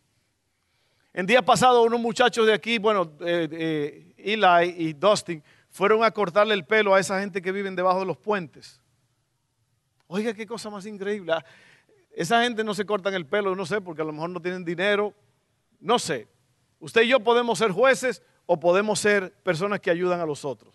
En 1.12 1.26
día 1.26 1.42
pasado 1.42 1.82
unos 1.82 2.00
muchachos 2.00 2.46
de 2.46 2.54
aquí, 2.54 2.78
bueno, 2.78 3.12
eh, 3.20 3.48
eh, 3.50 4.14
Eli 4.16 4.74
y 4.78 4.92
Dustin, 4.92 5.42
fueron 5.68 6.04
a 6.04 6.10
cortarle 6.10 6.54
el 6.54 6.64
pelo 6.64 6.94
a 6.94 7.00
esa 7.00 7.20
gente 7.20 7.42
que 7.42 7.52
viven 7.52 7.74
debajo 7.74 8.00
de 8.00 8.06
los 8.06 8.16
puentes. 8.16 8.80
Oiga, 10.06 10.34
qué 10.34 10.46
cosa 10.46 10.70
más 10.70 10.86
increíble. 10.86 11.32
Esa 12.12 12.42
gente 12.42 12.62
no 12.62 12.74
se 12.74 12.84
cortan 12.84 13.14
el 13.14 13.26
pelo, 13.26 13.56
no 13.56 13.66
sé, 13.66 13.80
porque 13.80 14.02
a 14.02 14.04
lo 14.04 14.12
mejor 14.12 14.30
no 14.30 14.40
tienen 14.40 14.64
dinero, 14.64 15.14
no 15.80 15.98
sé. 15.98 16.28
Usted 16.78 17.02
y 17.02 17.08
yo 17.08 17.20
podemos 17.20 17.58
ser 17.58 17.70
jueces 17.70 18.22
o 18.46 18.58
podemos 18.58 18.98
ser 18.98 19.32
personas 19.42 19.80
que 19.80 19.90
ayudan 19.90 20.20
a 20.20 20.26
los 20.26 20.44
otros. 20.44 20.74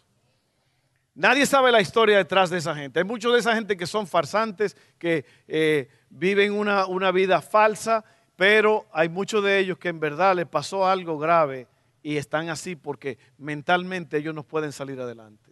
Nadie 1.13 1.45
sabe 1.45 1.71
la 1.71 1.81
historia 1.81 2.17
detrás 2.17 2.49
de 2.49 2.57
esa 2.57 2.75
gente. 2.75 2.99
Hay 2.99 3.05
muchos 3.05 3.33
de 3.33 3.39
esa 3.39 3.55
gente 3.55 3.75
que 3.75 3.87
son 3.87 4.05
farsantes, 4.05 4.77
que 4.99 5.25
eh, 5.47 5.89
viven 6.09 6.53
una, 6.53 6.85
una 6.85 7.11
vida 7.11 7.41
falsa, 7.41 8.05
pero 8.35 8.85
hay 8.91 9.09
muchos 9.09 9.43
de 9.43 9.57
ellos 9.57 9.79
que 9.79 9.89
en 9.89 9.99
verdad 9.99 10.35
les 10.35 10.45
pasó 10.45 10.87
algo 10.87 11.17
grave 11.17 11.67
y 12.03 12.17
están 12.17 12.49
así 12.49 12.75
porque 12.75 13.17
mentalmente 13.37 14.17
ellos 14.17 14.35
no 14.35 14.43
pueden 14.43 14.71
salir 14.71 15.01
adelante. 15.01 15.51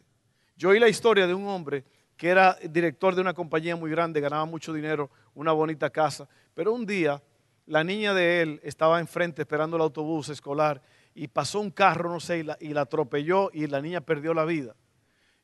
Yo 0.56 0.70
oí 0.70 0.80
la 0.80 0.88
historia 0.88 1.28
de 1.28 1.34
un 1.34 1.48
hombre 1.48 1.84
que 2.18 2.30
era 2.30 2.58
director 2.70 3.16
de 3.16 3.22
una 3.22 3.34
compañía 3.34 3.76
muy 3.76 3.92
grande, 3.92 4.22
ganaba 4.22 4.46
mucho 4.46 4.74
dinero, 4.74 5.10
una 5.34 5.52
bonita 5.52 5.90
casa, 5.90 6.28
pero 6.54 6.74
un 6.74 6.86
día 6.86 7.22
la 7.66 7.84
niña 7.84 8.14
de 8.14 8.42
él 8.42 8.60
estaba 8.64 9.00
enfrente 9.00 9.42
esperando 9.42 9.76
el 9.76 9.82
autobús 9.82 10.30
escolar 10.30 10.82
y 11.14 11.28
pasó 11.28 11.60
un 11.60 11.72
carro, 11.72 12.10
no 12.10 12.20
sé, 12.20 12.46
y 12.60 12.74
la, 12.74 12.82
atropelló 12.82 13.50
y 13.54 13.68
la 13.68 13.82
niña 13.82 14.02
perdió 14.02 14.34
la 14.34 14.46
vida. 14.46 14.76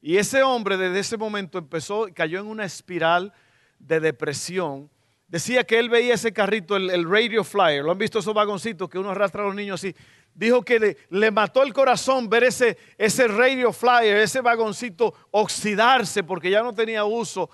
Y 0.02 0.18
ese 0.18 0.44
hombre 0.44 0.78
desde 0.78 1.00
ese 1.00 1.18
momento 1.18 1.58
empezó, 1.58 2.08
cayó 2.14 2.40
en 2.40 2.48
una 2.48 2.66
espiral 2.66 3.34
de 3.80 4.00
depresión. 4.00 4.90
Decía 5.28 5.64
que 5.64 5.80
él 5.80 5.90
veía 5.90 6.16
ese 6.16 6.34
carrito, 6.34 6.76
el, 6.76 6.90
el 6.90 7.10
radio 7.10 7.44
flyer, 7.44 7.84
lo 7.84 7.92
han 7.92 7.98
visto 7.98 8.20
esos 8.20 8.34
vagoncitos 8.34 8.90
que 8.90 9.00
uno 9.00 9.12
arrastra 9.12 9.44
a 9.44 9.46
los 9.46 9.56
niños 9.56 9.80
así. 9.80 9.96
Dijo 10.34 10.64
que 10.64 10.98
le, 11.10 11.32
mató 11.32 11.62
el 11.62 11.74
corazón 11.74 12.30
ver 12.30 12.46
ese, 12.46 12.78
ese 12.98 13.28
radio 13.28 13.74
flyer, 13.74 14.18
ese 14.18 14.42
vagoncito 14.42 15.14
oxidarse 15.32 16.24
porque 16.24 16.50
ya 16.50 16.64
no 16.64 16.74
tenía 16.74 17.04
uso, 17.04 17.50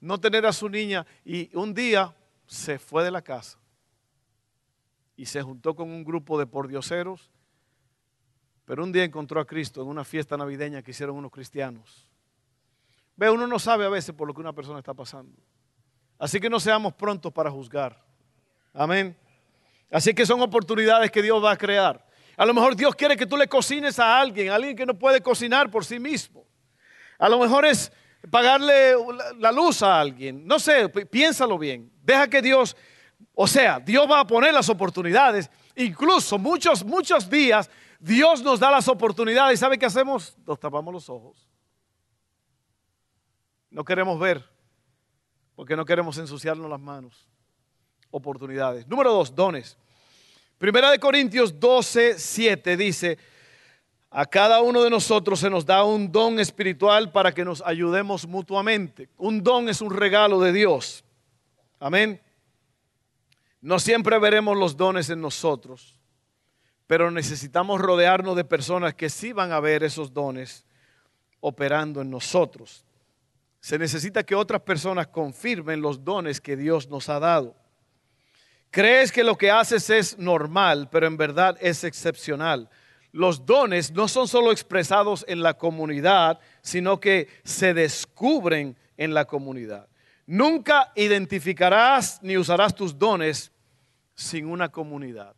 no 0.00 0.18
tener 0.18 0.44
a 0.44 0.52
su 0.52 0.68
niña. 0.68 1.06
Y 1.24 1.54
un 1.56 1.72
día 1.72 2.14
se 2.46 2.78
fue 2.78 3.04
de 3.04 3.10
la 3.10 3.22
casa 3.22 3.58
y 5.16 5.26
se 5.26 5.42
juntó 5.42 5.74
con 5.74 5.90
un 5.90 6.04
grupo 6.04 6.38
de 6.38 6.46
pordioseros, 6.46 7.30
pero 8.64 8.84
un 8.84 8.92
día 8.92 9.04
encontró 9.04 9.40
a 9.40 9.46
Cristo 9.46 9.80
en 9.80 9.88
una 9.88 10.04
fiesta 10.04 10.36
navideña 10.36 10.82
que 10.82 10.90
hicieron 10.90 11.16
unos 11.16 11.30
cristianos. 11.30 12.06
Ve, 13.16 13.30
uno 13.30 13.46
no 13.46 13.58
sabe 13.58 13.86
a 13.86 13.88
veces 13.88 14.14
por 14.14 14.28
lo 14.28 14.34
que 14.34 14.40
una 14.40 14.52
persona 14.52 14.78
está 14.78 14.92
pasando. 14.92 15.40
Así 16.18 16.38
que 16.38 16.50
no 16.50 16.60
seamos 16.60 16.92
prontos 16.94 17.32
para 17.32 17.50
juzgar. 17.50 18.02
Amén. 18.74 19.16
Así 19.90 20.12
que 20.12 20.26
son 20.26 20.40
oportunidades 20.42 21.10
que 21.10 21.22
Dios 21.22 21.42
va 21.42 21.52
a 21.52 21.56
crear. 21.56 22.05
A 22.36 22.44
lo 22.44 22.52
mejor 22.52 22.76
Dios 22.76 22.94
quiere 22.94 23.16
que 23.16 23.26
tú 23.26 23.36
le 23.36 23.48
cocines 23.48 23.98
a 23.98 24.20
alguien, 24.20 24.50
a 24.50 24.56
alguien 24.56 24.76
que 24.76 24.86
no 24.86 24.98
puede 24.98 25.20
cocinar 25.20 25.70
por 25.70 25.84
sí 25.84 25.98
mismo. 25.98 26.44
A 27.18 27.28
lo 27.28 27.38
mejor 27.38 27.64
es 27.64 27.90
pagarle 28.30 28.94
la 29.38 29.52
luz 29.52 29.82
a 29.82 30.00
alguien. 30.00 30.46
No 30.46 30.58
sé, 30.58 30.88
piénsalo 30.88 31.58
bien. 31.58 31.90
Deja 32.02 32.28
que 32.28 32.42
Dios 32.42 32.76
o 33.34 33.46
sea, 33.46 33.78
Dios 33.78 34.10
va 34.10 34.20
a 34.20 34.26
poner 34.26 34.52
las 34.52 34.68
oportunidades. 34.68 35.50
Incluso 35.74 36.38
muchos, 36.38 36.84
muchos 36.84 37.28
días 37.28 37.70
Dios 38.00 38.42
nos 38.42 38.60
da 38.60 38.70
las 38.70 38.88
oportunidades. 38.88 39.58
¿Y 39.58 39.60
sabe 39.60 39.78
qué 39.78 39.86
hacemos? 39.86 40.36
Nos 40.46 40.58
tapamos 40.58 40.92
los 40.92 41.08
ojos. 41.10 41.48
No 43.70 43.84
queremos 43.84 44.18
ver 44.18 44.42
porque 45.54 45.76
no 45.76 45.84
queremos 45.84 46.16
ensuciarnos 46.16 46.68
las 46.68 46.80
manos. 46.80 47.28
Oportunidades. 48.10 48.86
Número 48.86 49.12
dos, 49.12 49.34
dones. 49.34 49.76
Primera 50.58 50.90
de 50.90 50.98
Corintios 50.98 51.60
12, 51.60 52.18
7 52.18 52.76
dice, 52.78 53.18
a 54.10 54.24
cada 54.24 54.62
uno 54.62 54.82
de 54.82 54.88
nosotros 54.88 55.38
se 55.38 55.50
nos 55.50 55.66
da 55.66 55.84
un 55.84 56.10
don 56.10 56.40
espiritual 56.40 57.12
para 57.12 57.32
que 57.32 57.44
nos 57.44 57.62
ayudemos 57.66 58.26
mutuamente. 58.26 59.10
Un 59.18 59.42
don 59.42 59.68
es 59.68 59.82
un 59.82 59.94
regalo 59.94 60.40
de 60.40 60.54
Dios. 60.54 61.04
Amén. 61.78 62.22
No 63.60 63.78
siempre 63.78 64.18
veremos 64.18 64.56
los 64.56 64.78
dones 64.78 65.10
en 65.10 65.20
nosotros, 65.20 66.00
pero 66.86 67.10
necesitamos 67.10 67.78
rodearnos 67.78 68.36
de 68.36 68.44
personas 68.44 68.94
que 68.94 69.10
sí 69.10 69.34
van 69.34 69.52
a 69.52 69.60
ver 69.60 69.82
esos 69.82 70.14
dones 70.14 70.64
operando 71.40 72.00
en 72.00 72.10
nosotros. 72.10 72.86
Se 73.60 73.78
necesita 73.78 74.22
que 74.22 74.34
otras 74.34 74.62
personas 74.62 75.08
confirmen 75.08 75.82
los 75.82 76.02
dones 76.02 76.40
que 76.40 76.56
Dios 76.56 76.88
nos 76.88 77.10
ha 77.10 77.18
dado. 77.18 77.54
Crees 78.76 79.10
que 79.10 79.24
lo 79.24 79.38
que 79.38 79.50
haces 79.50 79.88
es 79.88 80.18
normal, 80.18 80.90
pero 80.92 81.06
en 81.06 81.16
verdad 81.16 81.56
es 81.62 81.82
excepcional. 81.82 82.68
Los 83.10 83.46
dones 83.46 83.90
no 83.90 84.06
son 84.06 84.28
solo 84.28 84.52
expresados 84.52 85.24
en 85.28 85.42
la 85.42 85.54
comunidad, 85.54 86.40
sino 86.60 87.00
que 87.00 87.26
se 87.42 87.72
descubren 87.72 88.76
en 88.98 89.14
la 89.14 89.24
comunidad. 89.24 89.88
Nunca 90.26 90.92
identificarás 90.94 92.22
ni 92.22 92.36
usarás 92.36 92.74
tus 92.74 92.98
dones 92.98 93.50
sin 94.14 94.44
una 94.44 94.68
comunidad. 94.68 95.34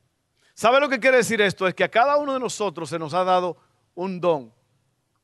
¿Sabe 0.52 0.80
lo 0.80 0.88
que 0.88 0.98
quiere 0.98 1.18
decir 1.18 1.40
esto? 1.40 1.68
Es 1.68 1.74
que 1.74 1.84
a 1.84 1.88
cada 1.92 2.16
uno 2.16 2.34
de 2.34 2.40
nosotros 2.40 2.90
se 2.90 2.98
nos 2.98 3.14
ha 3.14 3.22
dado 3.22 3.56
un 3.94 4.20
don, 4.20 4.52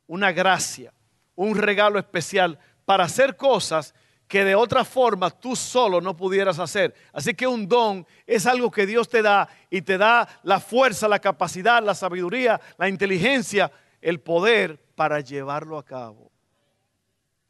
una 0.06 0.30
gracia, 0.30 0.94
un 1.34 1.56
regalo 1.56 1.98
especial 1.98 2.60
para 2.84 3.06
hacer 3.06 3.36
cosas 3.36 3.92
que 4.28 4.44
de 4.44 4.54
otra 4.54 4.84
forma 4.84 5.30
tú 5.30 5.54
solo 5.54 6.00
no 6.00 6.16
pudieras 6.16 6.58
hacer. 6.58 6.94
Así 7.12 7.34
que 7.34 7.46
un 7.46 7.68
don 7.68 8.06
es 8.26 8.46
algo 8.46 8.70
que 8.70 8.86
Dios 8.86 9.08
te 9.08 9.22
da 9.22 9.48
y 9.70 9.82
te 9.82 9.98
da 9.98 10.28
la 10.42 10.60
fuerza, 10.60 11.08
la 11.08 11.18
capacidad, 11.18 11.82
la 11.82 11.94
sabiduría, 11.94 12.60
la 12.78 12.88
inteligencia, 12.88 13.70
el 14.00 14.20
poder 14.20 14.78
para 14.94 15.20
llevarlo 15.20 15.78
a 15.78 15.84
cabo. 15.84 16.30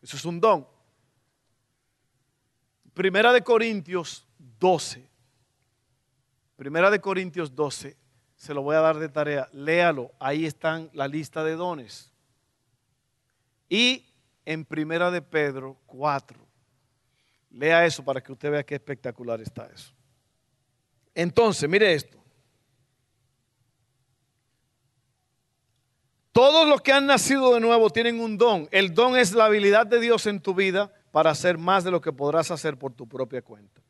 Eso 0.03 0.17
es 0.17 0.25
un 0.25 0.41
don. 0.41 0.67
Primera 2.93 3.33
de 3.33 3.43
Corintios 3.43 4.27
12. 4.39 5.09
Primera 6.57 6.91
de 6.91 7.01
Corintios 7.01 7.55
12. 7.55 7.97
Se 8.37 8.55
lo 8.55 8.63
voy 8.63 8.77
a 8.77 8.81
dar 8.81 8.99
de 8.99 9.09
tarea. 9.09 9.49
Léalo. 9.53 10.13
Ahí 10.21 10.45
están 10.45 10.91
la 10.93 11.09
lista 11.09 11.43
de 11.43 11.53
dones. 11.55 12.13
Y 13.69 14.05
en 14.45 14.65
Primera 14.65 15.11
de 15.11 15.23
Pedro 15.23 15.79
4. 15.87 16.44
Lea 17.55 17.87
eso 17.87 18.05
para 18.05 18.21
que 18.21 18.33
usted 18.33 18.51
vea 18.51 18.65
qué 18.65 18.75
espectacular 18.75 19.41
está 19.41 19.67
eso. 19.73 19.95
Entonces, 21.15 21.69
mire 21.69 21.95
esto. 21.95 22.19
Todos 26.33 26.69
los 26.69 26.81
que 26.81 26.93
han 26.93 27.07
nacido 27.07 27.55
de 27.55 27.61
nuevo 27.61 27.91
tienen 27.91 28.19
un 28.19 28.37
don. 28.37 28.69
El 28.73 28.93
don 28.93 29.17
es 29.17 29.33
la 29.33 29.45
habilidad 29.45 29.87
de 29.87 30.01
Dios 30.01 30.27
en 30.27 30.41
tu 30.41 30.53
vida 30.53 30.93
para 31.13 31.31
hacer 31.31 31.57
más 31.57 31.85
de 31.85 31.93
lo 31.93 32.01
que 32.01 32.13
podrás 32.13 32.51
hacer 32.51 32.77
por 32.77 32.93
tu 32.93 33.07
propia 33.07 33.41
cuenta. 33.41 33.81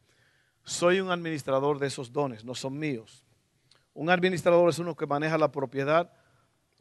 Soy 0.63 1.01
un 1.01 1.11
administrador 1.11 1.79
de 1.79 1.87
esos 1.87 2.13
dones, 2.13 2.45
no 2.45 2.55
son 2.55 2.79
míos. 2.79 3.25
Un 3.95 4.11
administrador 4.11 4.69
es 4.69 4.79
uno 4.79 4.95
que 4.95 5.07
maneja 5.07 5.39
la 5.39 5.51
propiedad 5.51 6.13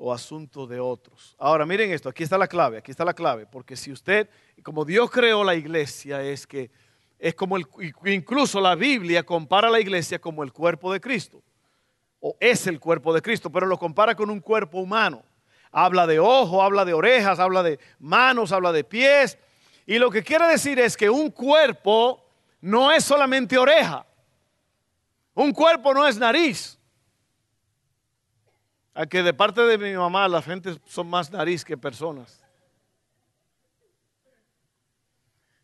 o 0.05 0.12
asunto 0.12 0.67
de 0.67 0.81
otros. 0.81 1.33
Ahora, 1.39 1.65
miren 1.65 1.89
esto, 1.93 2.10
aquí 2.10 2.24
está 2.24 2.38
la 2.38 2.50
clave, 2.50 2.77
aquí 2.77 2.91
está 2.91 3.05
la 3.05 3.13
clave, 3.13 3.45
porque 3.45 3.77
si 3.77 3.89
usted, 3.89 4.29
como 4.62 4.83
Dios 4.83 5.10
creó 5.10 5.45
la 5.45 5.55
iglesia, 5.55 6.22
es 6.22 6.45
que 6.45 6.69
es 7.17 7.33
como 7.36 7.55
el, 7.55 7.65
incluso 8.03 8.60
la 8.60 8.75
Biblia 8.75 9.24
compara 9.25 9.69
a 9.69 9.72
la 9.72 9.79
iglesia 9.79 10.19
como 10.19 10.43
el 10.43 10.51
cuerpo 10.51 10.91
de 10.91 11.00
Cristo, 11.00 11.41
o 12.19 12.36
es 12.41 12.67
el 12.67 12.81
cuerpo 12.81 13.13
de 13.13 13.22
Cristo, 13.22 13.50
pero 13.50 13.65
lo 13.65 13.79
compara 13.79 14.13
con 14.13 14.29
un 14.29 14.41
cuerpo 14.41 14.79
humano. 14.79 15.24
habla 15.72 16.05
de 16.05 16.19
ojo, 16.19 16.62
habla 16.62 16.83
de 16.83 16.93
orejas, 16.93 17.39
habla 17.39 17.63
de 17.63 17.79
manos, 17.98 18.51
habla 18.51 18.74
de 18.74 18.83
pies. 18.83 19.38
Y 19.86 20.00
lo 20.00 20.12
que 20.12 20.22
quiere 20.22 20.48
decir 20.48 20.79
es 20.79 20.98
que 20.98 21.10
un 21.10 21.31
cuerpo 21.31 22.25
no 22.60 22.91
es 22.91 23.05
solamente 23.05 23.57
oreja. 23.57 24.05
Un 25.33 25.53
cuerpo 25.53 25.93
no 25.93 26.05
es 26.05 26.17
nariz. 26.17 26.77
A 28.94 29.06
que 29.06 29.24
de 29.24 29.34
parte 29.34 29.62
de 29.62 29.78
mi 29.78 29.94
mamá 29.94 30.28
la 30.28 30.42
gente 30.42 30.78
son 30.86 31.10
más 31.10 31.32
nariz 31.32 31.66
que 31.66 31.78
personas. 31.78 32.44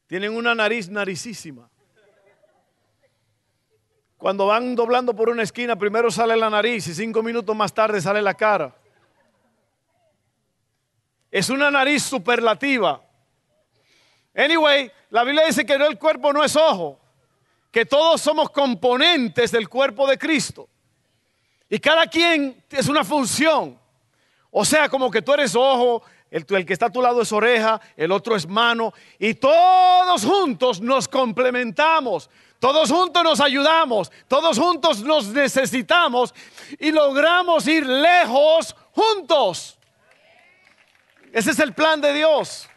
Tienen 0.07 0.35
una 0.35 0.55
nariz 0.55 0.89
naricísima. 0.89 1.69
Cuando 4.17 4.47
van 4.47 4.75
doblando 4.75 5.15
por 5.15 5.29
una 5.29 5.43
esquina, 5.43 5.77
primero 5.77 6.09
sale 6.09 6.35
la 6.35 6.49
nariz 6.49 6.87
y 6.87 6.93
cinco 6.93 7.21
minutos 7.21 7.55
más 7.55 7.73
tarde 7.73 8.01
sale 8.01 8.21
la 8.21 8.33
cara. 8.33 8.75
Es 11.31 11.49
una 11.49 11.69
nariz 11.69 12.03
superlativa. 12.03 13.01
Anyway, 14.35 14.91
la 15.09 15.23
Biblia 15.23 15.45
dice 15.45 15.65
que 15.65 15.73
el 15.73 15.99
cuerpo 15.99 16.33
no 16.33 16.43
es 16.43 16.55
ojo, 16.55 16.99
que 17.71 17.85
todos 17.85 18.19
somos 18.19 18.49
componentes 18.49 19.51
del 19.51 19.69
cuerpo 19.69 20.07
de 20.07 20.17
Cristo. 20.17 20.67
Y 21.69 21.79
cada 21.79 22.07
quien 22.07 22.63
es 22.69 22.87
una 22.87 23.03
función. 23.03 23.79
O 24.51 24.65
sea, 24.65 24.89
como 24.89 25.11
que 25.11 25.21
tú 25.21 25.33
eres 25.33 25.55
ojo, 25.55 26.03
el, 26.31 26.45
que 26.45 26.73
está 26.73 26.87
a 26.87 26.91
tu 26.91 27.01
lado 27.01 27.21
es 27.21 27.31
oreja, 27.31 27.79
el 27.95 28.11
otro 28.11 28.35
es 28.35 28.47
mano, 28.47 28.93
y 29.17 29.35
todos 29.35 30.25
juntos 30.25 30.81
nos 30.81 31.07
complementamos. 31.07 32.29
Todos 32.59 32.91
juntos 32.91 33.23
nos 33.23 33.39
ayudamos, 33.39 34.11
todos 34.27 34.59
juntos 34.59 35.01
nos 35.01 35.27
necesitamos 35.27 36.33
y 36.77 36.91
logramos 36.91 37.65
ir 37.67 37.85
lejos 37.85 38.75
juntos. 38.91 39.77
Ese 41.31 41.51
es 41.51 41.59
el 41.59 41.73
plan 41.73 42.01
de 42.01 42.11
Dios. 42.11 42.67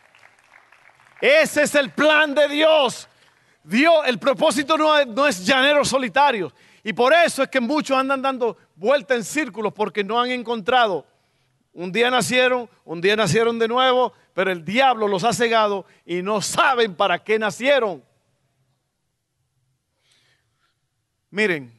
Ese 1.21 1.63
es 1.63 1.75
el 1.75 1.91
plan 1.91 2.33
de 2.33 2.47
Dios. 2.47 3.09
Dios, 3.65 4.07
el 4.07 4.21
propósito 4.21 4.79
no 4.79 4.97
es, 4.97 5.07
no 5.09 5.27
es 5.27 5.45
llaneros 5.45 5.89
solitarios. 5.89 6.53
Y 6.85 6.93
por 6.93 7.13
eso 7.13 7.43
es 7.43 7.49
que 7.49 7.61
muchos 7.61 7.97
andan 7.97 8.23
dando 8.23 8.57
vuelta 8.83 9.15
en 9.15 9.23
círculos 9.23 9.73
porque 9.73 10.03
no 10.03 10.21
han 10.21 10.31
encontrado. 10.31 11.07
Un 11.73 11.93
día 11.93 12.11
nacieron, 12.11 12.69
un 12.85 13.01
día 13.01 13.15
nacieron 13.15 13.59
de 13.59 13.69
nuevo, 13.69 14.13
pero 14.35 14.51
el 14.51 14.65
diablo 14.65 15.07
los 15.07 15.23
ha 15.25 15.33
cegado 15.33 15.87
y 16.05 16.21
no 16.21 16.43
saben 16.43 16.95
para 16.95 17.23
qué 17.23 17.39
nacieron. 17.39 18.05
Miren, 21.31 21.73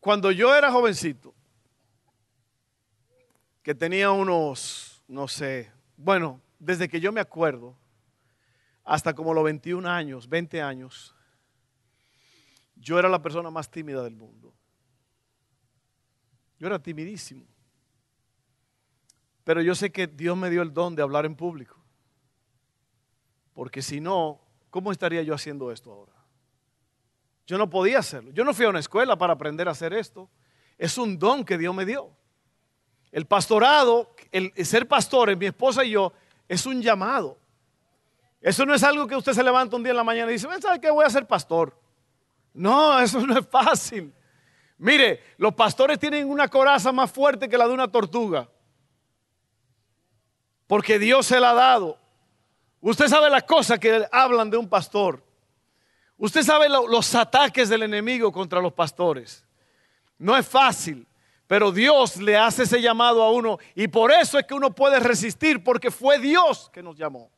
cuando 0.00 0.32
yo 0.32 0.54
era 0.54 0.70
jovencito, 0.70 1.32
que 3.62 3.74
tenía 3.74 4.10
unos, 4.10 5.02
no 5.08 5.28
sé, 5.28 5.72
bueno, 5.96 6.40
desde 6.58 6.88
que 6.88 7.00
yo 7.00 7.12
me 7.12 7.20
acuerdo, 7.20 7.76
hasta 8.84 9.14
como 9.14 9.32
los 9.32 9.44
21 9.44 9.88
años, 9.88 10.28
20 10.28 10.60
años, 10.60 11.14
yo 12.74 12.98
era 12.98 13.08
la 13.08 13.22
persona 13.22 13.50
más 13.50 13.70
tímida 13.70 14.02
del 14.02 14.14
mundo. 14.14 14.55
Yo 16.58 16.66
era 16.66 16.78
timidísimo. 16.78 17.44
Pero 19.44 19.62
yo 19.62 19.74
sé 19.74 19.92
que 19.92 20.06
Dios 20.06 20.36
me 20.36 20.50
dio 20.50 20.62
el 20.62 20.72
don 20.72 20.96
de 20.96 21.02
hablar 21.02 21.24
en 21.24 21.36
público. 21.36 21.76
Porque 23.52 23.80
si 23.80 24.00
no, 24.00 24.40
¿cómo 24.70 24.90
estaría 24.90 25.22
yo 25.22 25.34
haciendo 25.34 25.70
esto 25.70 25.92
ahora? 25.92 26.12
Yo 27.46 27.56
no 27.56 27.70
podía 27.70 28.00
hacerlo. 28.00 28.32
Yo 28.32 28.44
no 28.44 28.52
fui 28.52 28.66
a 28.66 28.70
una 28.70 28.80
escuela 28.80 29.16
para 29.16 29.34
aprender 29.34 29.68
a 29.68 29.70
hacer 29.70 29.92
esto. 29.92 30.28
Es 30.76 30.98
un 30.98 31.18
don 31.18 31.44
que 31.44 31.56
Dios 31.56 31.74
me 31.74 31.84
dio. 31.84 32.10
El 33.12 33.26
pastorado, 33.26 34.14
el, 34.32 34.52
ser 34.64 34.88
pastor, 34.88 35.34
mi 35.36 35.46
esposa 35.46 35.84
y 35.84 35.90
yo, 35.90 36.12
es 36.48 36.66
un 36.66 36.82
llamado. 36.82 37.38
Eso 38.40 38.66
no 38.66 38.74
es 38.74 38.82
algo 38.82 39.06
que 39.06 39.16
usted 39.16 39.32
se 39.32 39.42
levanta 39.42 39.76
un 39.76 39.82
día 39.82 39.92
en 39.92 39.96
la 39.96 40.04
mañana 40.04 40.30
y 40.30 40.34
dice, 40.34 40.48
¿sabe 40.60 40.80
qué? 40.80 40.90
Voy 40.90 41.04
a 41.04 41.10
ser 41.10 41.26
pastor. 41.26 41.78
No, 42.52 42.98
eso 42.98 43.24
no 43.24 43.38
es 43.38 43.46
fácil. 43.46 44.12
Mire, 44.78 45.22
los 45.38 45.54
pastores 45.54 45.98
tienen 45.98 46.28
una 46.28 46.48
coraza 46.48 46.92
más 46.92 47.10
fuerte 47.10 47.48
que 47.48 47.56
la 47.56 47.66
de 47.66 47.74
una 47.74 47.88
tortuga. 47.88 48.48
Porque 50.66 50.98
Dios 50.98 51.26
se 51.26 51.40
la 51.40 51.50
ha 51.50 51.54
dado. 51.54 51.98
Usted 52.80 53.08
sabe 53.08 53.30
las 53.30 53.44
cosas 53.44 53.78
que 53.78 54.06
hablan 54.12 54.50
de 54.50 54.56
un 54.56 54.68
pastor. 54.68 55.22
Usted 56.18 56.42
sabe 56.42 56.68
los 56.68 57.14
ataques 57.14 57.68
del 57.68 57.82
enemigo 57.82 58.32
contra 58.32 58.60
los 58.60 58.72
pastores. 58.72 59.44
No 60.18 60.36
es 60.36 60.46
fácil, 60.46 61.06
pero 61.46 61.70
Dios 61.70 62.16
le 62.16 62.36
hace 62.36 62.64
ese 62.64 62.80
llamado 62.80 63.22
a 63.22 63.30
uno 63.30 63.58
y 63.74 63.88
por 63.88 64.10
eso 64.10 64.38
es 64.38 64.46
que 64.46 64.54
uno 64.54 64.74
puede 64.74 64.98
resistir, 64.98 65.62
porque 65.62 65.90
fue 65.90 66.18
Dios 66.18 66.70
que 66.72 66.82
nos 66.82 66.96
llamó. 66.96 67.30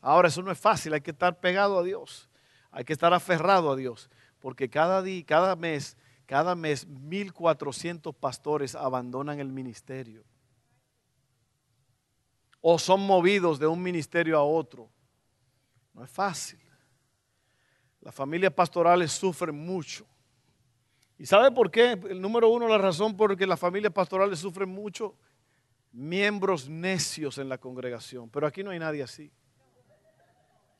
Ahora, 0.00 0.28
eso 0.28 0.42
no 0.42 0.50
es 0.50 0.58
fácil, 0.58 0.92
hay 0.92 1.00
que 1.00 1.12
estar 1.12 1.38
pegado 1.38 1.78
a 1.78 1.82
Dios, 1.82 2.28
hay 2.70 2.84
que 2.84 2.92
estar 2.92 3.12
aferrado 3.14 3.72
a 3.72 3.76
Dios, 3.76 4.10
porque 4.44 4.68
cada 4.68 5.00
día, 5.00 5.24
cada 5.24 5.56
mes, 5.56 5.96
cada 6.26 6.54
mes, 6.54 6.86
1400 6.86 8.14
pastores 8.14 8.74
abandonan 8.74 9.40
el 9.40 9.50
ministerio 9.50 10.22
o 12.60 12.78
son 12.78 13.00
movidos 13.00 13.58
de 13.58 13.66
un 13.66 13.82
ministerio 13.82 14.36
a 14.36 14.44
otro. 14.44 14.90
No 15.94 16.04
es 16.04 16.10
fácil. 16.10 16.60
Las 18.02 18.14
familias 18.14 18.52
pastorales 18.52 19.12
sufren 19.12 19.56
mucho. 19.56 20.04
¿Y 21.18 21.24
sabe 21.24 21.50
por 21.50 21.70
qué? 21.70 21.92
El 21.92 22.20
número 22.20 22.50
uno, 22.50 22.68
la 22.68 22.76
razón 22.76 23.16
por 23.16 23.38
que 23.38 23.46
las 23.46 23.58
familias 23.58 23.94
pastorales 23.94 24.40
sufren 24.40 24.68
mucho, 24.68 25.14
miembros 25.90 26.68
necios 26.68 27.38
en 27.38 27.48
la 27.48 27.56
congregación. 27.56 28.28
Pero 28.28 28.46
aquí 28.46 28.62
no 28.62 28.72
hay 28.72 28.78
nadie 28.78 29.02
así. 29.02 29.32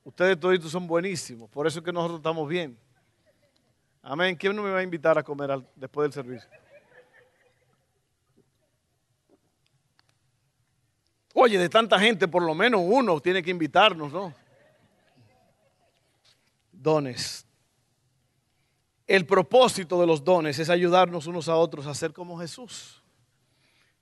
Ustedes 0.04 0.38
todos 0.38 0.70
son 0.70 0.86
buenísimos, 0.86 1.48
por 1.48 1.66
eso 1.66 1.78
es 1.78 1.84
que 1.86 1.94
nosotros 1.94 2.18
estamos 2.18 2.46
bien. 2.46 2.83
Amén. 4.04 4.36
¿Quién 4.36 4.54
no 4.54 4.62
me 4.62 4.70
va 4.70 4.78
a 4.78 4.82
invitar 4.82 5.18
a 5.18 5.22
comer 5.22 5.50
después 5.74 6.04
del 6.04 6.12
servicio? 6.12 6.48
Oye, 11.32 11.58
de 11.58 11.68
tanta 11.68 11.98
gente, 11.98 12.28
por 12.28 12.42
lo 12.42 12.54
menos 12.54 12.82
uno 12.84 13.20
tiene 13.20 13.42
que 13.42 13.50
invitarnos, 13.50 14.12
¿no? 14.12 14.32
dones. 16.84 17.46
El 19.06 19.26
propósito 19.26 20.00
de 20.00 20.06
los 20.06 20.22
dones 20.22 20.58
es 20.58 20.70
ayudarnos 20.70 21.26
unos 21.26 21.48
a 21.48 21.56
otros 21.56 21.86
a 21.86 21.94
ser 21.94 22.12
como 22.12 22.38
Jesús. 22.38 23.02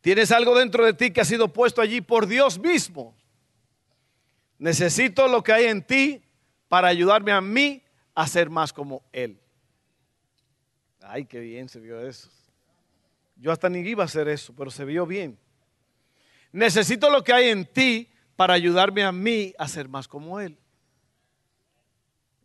Tienes 0.00 0.32
algo 0.32 0.58
dentro 0.58 0.84
de 0.84 0.92
ti 0.92 1.12
que 1.12 1.20
ha 1.20 1.24
sido 1.24 1.48
puesto 1.48 1.80
allí 1.80 2.00
por 2.00 2.26
Dios 2.26 2.58
mismo. 2.58 3.14
Necesito 4.58 5.28
lo 5.28 5.42
que 5.42 5.52
hay 5.52 5.64
en 5.66 5.82
ti 5.82 6.22
para 6.68 6.88
ayudarme 6.88 7.32
a 7.32 7.40
mí 7.40 7.82
a 8.14 8.26
ser 8.26 8.50
más 8.50 8.72
como 8.72 9.02
Él. 9.12 9.41
Ay, 11.04 11.24
qué 11.24 11.40
bien 11.40 11.68
se 11.68 11.80
vio 11.80 12.00
eso. 12.00 12.28
Yo 13.36 13.50
hasta 13.50 13.68
ni 13.68 13.80
iba 13.80 14.04
a 14.04 14.06
hacer 14.06 14.28
eso, 14.28 14.54
pero 14.54 14.70
se 14.70 14.84
vio 14.84 15.06
bien. 15.06 15.38
Necesito 16.52 17.10
lo 17.10 17.24
que 17.24 17.32
hay 17.32 17.48
en 17.48 17.64
ti 17.64 18.08
para 18.36 18.54
ayudarme 18.54 19.02
a 19.02 19.12
mí 19.12 19.54
a 19.58 19.66
ser 19.68 19.88
más 19.88 20.06
como 20.06 20.38
Él. 20.40 20.58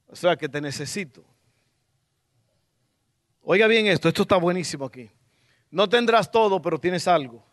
O 0.07 0.15
sea 0.15 0.35
que 0.35 0.47
te 0.47 0.61
necesito. 0.61 1.23
Oiga 3.41 3.67
bien 3.67 3.87
esto, 3.87 4.07
esto 4.07 4.23
está 4.23 4.37
buenísimo 4.37 4.85
aquí. 4.85 5.09
No 5.69 5.87
tendrás 5.87 6.31
todo, 6.31 6.61
pero 6.61 6.79
tienes 6.79 7.07
algo. 7.07 7.45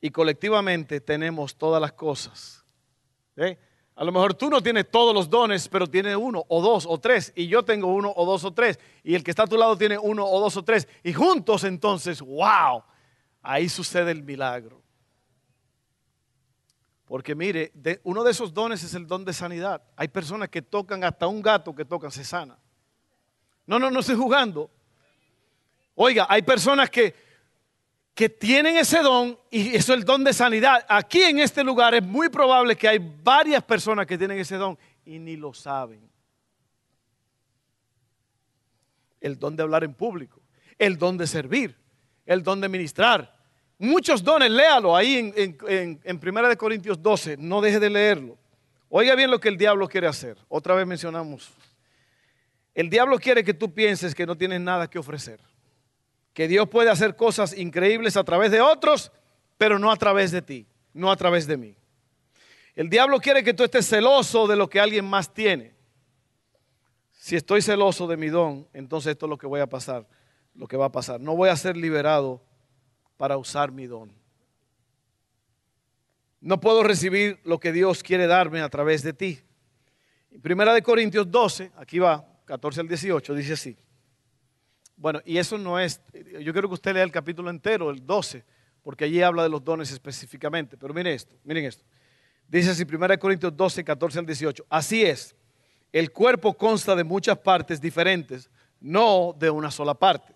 Y 0.00 0.10
colectivamente 0.10 1.00
tenemos 1.00 1.56
todas 1.56 1.80
las 1.80 1.92
cosas. 1.92 2.64
¿Eh? 3.36 3.58
A 3.96 4.02
lo 4.02 4.10
mejor 4.10 4.34
tú 4.34 4.50
no 4.50 4.60
tienes 4.60 4.90
todos 4.90 5.14
los 5.14 5.30
dones, 5.30 5.68
pero 5.68 5.86
tienes 5.86 6.16
uno 6.16 6.44
o 6.48 6.60
dos 6.60 6.84
o 6.88 6.98
tres. 6.98 7.32
Y 7.36 7.46
yo 7.46 7.64
tengo 7.64 7.94
uno 7.94 8.12
o 8.16 8.26
dos 8.26 8.44
o 8.44 8.52
tres. 8.52 8.78
Y 9.04 9.14
el 9.14 9.22
que 9.22 9.30
está 9.30 9.44
a 9.44 9.46
tu 9.46 9.56
lado 9.56 9.76
tiene 9.78 9.96
uno 9.96 10.26
o 10.26 10.40
dos 10.40 10.56
o 10.56 10.64
tres. 10.64 10.88
Y 11.04 11.12
juntos 11.12 11.62
entonces, 11.62 12.20
wow, 12.20 12.82
ahí 13.40 13.68
sucede 13.68 14.10
el 14.10 14.24
milagro. 14.24 14.82
Porque 17.04 17.36
mire, 17.36 17.72
uno 18.02 18.24
de 18.24 18.32
esos 18.32 18.52
dones 18.52 18.82
es 18.82 18.94
el 18.94 19.06
don 19.06 19.24
de 19.24 19.32
sanidad. 19.32 19.82
Hay 19.94 20.08
personas 20.08 20.48
que 20.48 20.62
tocan, 20.62 21.04
hasta 21.04 21.28
un 21.28 21.40
gato 21.40 21.72
que 21.72 21.84
toca 21.84 22.10
se 22.10 22.24
sana. 22.24 22.58
No, 23.66 23.78
no, 23.78 23.90
no 23.90 24.00
estoy 24.00 24.16
jugando. 24.16 24.70
Oiga, 25.94 26.26
hay 26.28 26.42
personas 26.42 26.90
que, 26.90 27.14
que 28.14 28.28
tienen 28.28 28.76
ese 28.76 29.00
don 29.00 29.38
y 29.50 29.74
eso 29.74 29.92
es 29.92 29.98
el 30.00 30.04
don 30.04 30.22
de 30.24 30.32
sanidad. 30.32 30.84
Aquí 30.88 31.22
en 31.22 31.40
este 31.40 31.64
lugar 31.64 31.94
es 31.94 32.02
muy 32.02 32.28
probable 32.28 32.76
que 32.76 32.88
hay 32.88 32.98
varias 32.98 33.62
personas 33.62 34.06
que 34.06 34.16
tienen 34.16 34.38
ese 34.38 34.56
don 34.56 34.78
y 35.04 35.18
ni 35.18 35.36
lo 35.36 35.52
saben. 35.52 36.08
El 39.20 39.38
don 39.38 39.56
de 39.56 39.62
hablar 39.62 39.84
en 39.84 39.94
público, 39.94 40.40
el 40.78 40.98
don 40.98 41.16
de 41.16 41.26
servir, 41.26 41.76
el 42.26 42.42
don 42.42 42.60
de 42.60 42.68
ministrar, 42.68 43.34
Muchos 43.78 44.22
dones, 44.22 44.50
léalo 44.50 44.96
ahí 44.96 45.32
en, 45.36 46.18
Primera 46.18 46.48
de 46.48 46.56
Corintios 46.56 47.02
12, 47.02 47.36
no 47.38 47.60
deje 47.60 47.80
de 47.80 47.90
leerlo. 47.90 48.38
Oiga 48.88 49.14
bien 49.16 49.30
lo 49.30 49.40
que 49.40 49.48
el 49.48 49.58
diablo 49.58 49.88
quiere 49.88 50.06
hacer. 50.06 50.38
Otra 50.48 50.74
vez 50.74 50.86
mencionamos. 50.86 51.52
El 52.72 52.88
diablo 52.88 53.18
quiere 53.18 53.42
que 53.42 53.54
tú 53.54 53.74
pienses 53.74 54.14
que 54.14 54.26
no 54.26 54.36
tienes 54.36 54.60
nada 54.60 54.88
que 54.88 54.98
ofrecer. 54.98 55.40
Que 56.34 56.46
Dios 56.48 56.68
puede 56.68 56.90
hacer 56.90 57.16
cosas 57.16 57.56
increíbles 57.56 58.18
a 58.18 58.24
través 58.24 58.50
de 58.50 58.60
otros 58.60 59.10
pero 59.56 59.78
no 59.78 59.90
a 59.90 59.96
través 59.96 60.30
de 60.30 60.42
ti, 60.42 60.66
no 60.92 61.10
a 61.10 61.16
través 61.16 61.46
de 61.46 61.56
mí. 61.56 61.76
El 62.74 62.88
diablo 62.88 63.20
quiere 63.20 63.44
que 63.44 63.54
tú 63.54 63.64
estés 63.64 63.86
celoso 63.86 64.46
de 64.46 64.56
lo 64.56 64.68
que 64.68 64.80
alguien 64.80 65.04
más 65.04 65.32
tiene. 65.32 65.74
Si 67.12 67.36
estoy 67.36 67.62
celoso 67.62 68.06
de 68.06 68.16
mi 68.16 68.28
don, 68.28 68.68
entonces 68.72 69.12
esto 69.12 69.26
es 69.26 69.30
lo 69.30 69.38
que 69.38 69.46
voy 69.46 69.60
a 69.60 69.68
pasar, 69.68 70.06
lo 70.54 70.66
que 70.66 70.76
va 70.76 70.86
a 70.86 70.92
pasar. 70.92 71.20
No 71.20 71.36
voy 71.36 71.48
a 71.48 71.56
ser 71.56 71.76
liberado 71.76 72.42
para 73.16 73.38
usar 73.38 73.70
mi 73.70 73.86
don. 73.86 74.12
No 76.40 76.60
puedo 76.60 76.82
recibir 76.82 77.40
lo 77.44 77.58
que 77.58 77.72
Dios 77.72 78.02
quiere 78.02 78.26
darme 78.26 78.60
a 78.60 78.68
través 78.68 79.02
de 79.02 79.14
ti. 79.14 79.40
Primera 80.42 80.74
de 80.74 80.82
Corintios 80.82 81.30
12, 81.30 81.72
aquí 81.76 82.00
va, 82.00 82.26
14 82.44 82.80
al 82.80 82.88
18, 82.88 83.34
dice 83.34 83.52
así. 83.54 83.76
Bueno, 84.96 85.20
y 85.24 85.38
eso 85.38 85.58
no 85.58 85.78
es, 85.78 86.00
yo 86.40 86.52
quiero 86.52 86.68
que 86.68 86.74
usted 86.74 86.94
lea 86.94 87.02
el 87.02 87.10
capítulo 87.10 87.50
entero, 87.50 87.90
el 87.90 88.04
12, 88.04 88.44
porque 88.82 89.04
allí 89.04 89.22
habla 89.22 89.42
de 89.42 89.48
los 89.48 89.64
dones 89.64 89.90
específicamente. 89.90 90.76
Pero 90.76 90.94
miren 90.94 91.14
esto, 91.14 91.36
miren 91.44 91.64
esto. 91.64 91.84
Dice 92.48 92.70
así, 92.70 92.84
1 92.84 93.18
Corintios 93.18 93.56
12, 93.56 93.82
14 93.84 94.18
al 94.20 94.26
18. 94.26 94.66
Así 94.68 95.04
es, 95.04 95.34
el 95.92 96.12
cuerpo 96.12 96.54
consta 96.54 96.94
de 96.94 97.04
muchas 97.04 97.38
partes 97.38 97.80
diferentes, 97.80 98.50
no 98.80 99.34
de 99.38 99.50
una 99.50 99.70
sola 99.70 99.94
parte. 99.94 100.34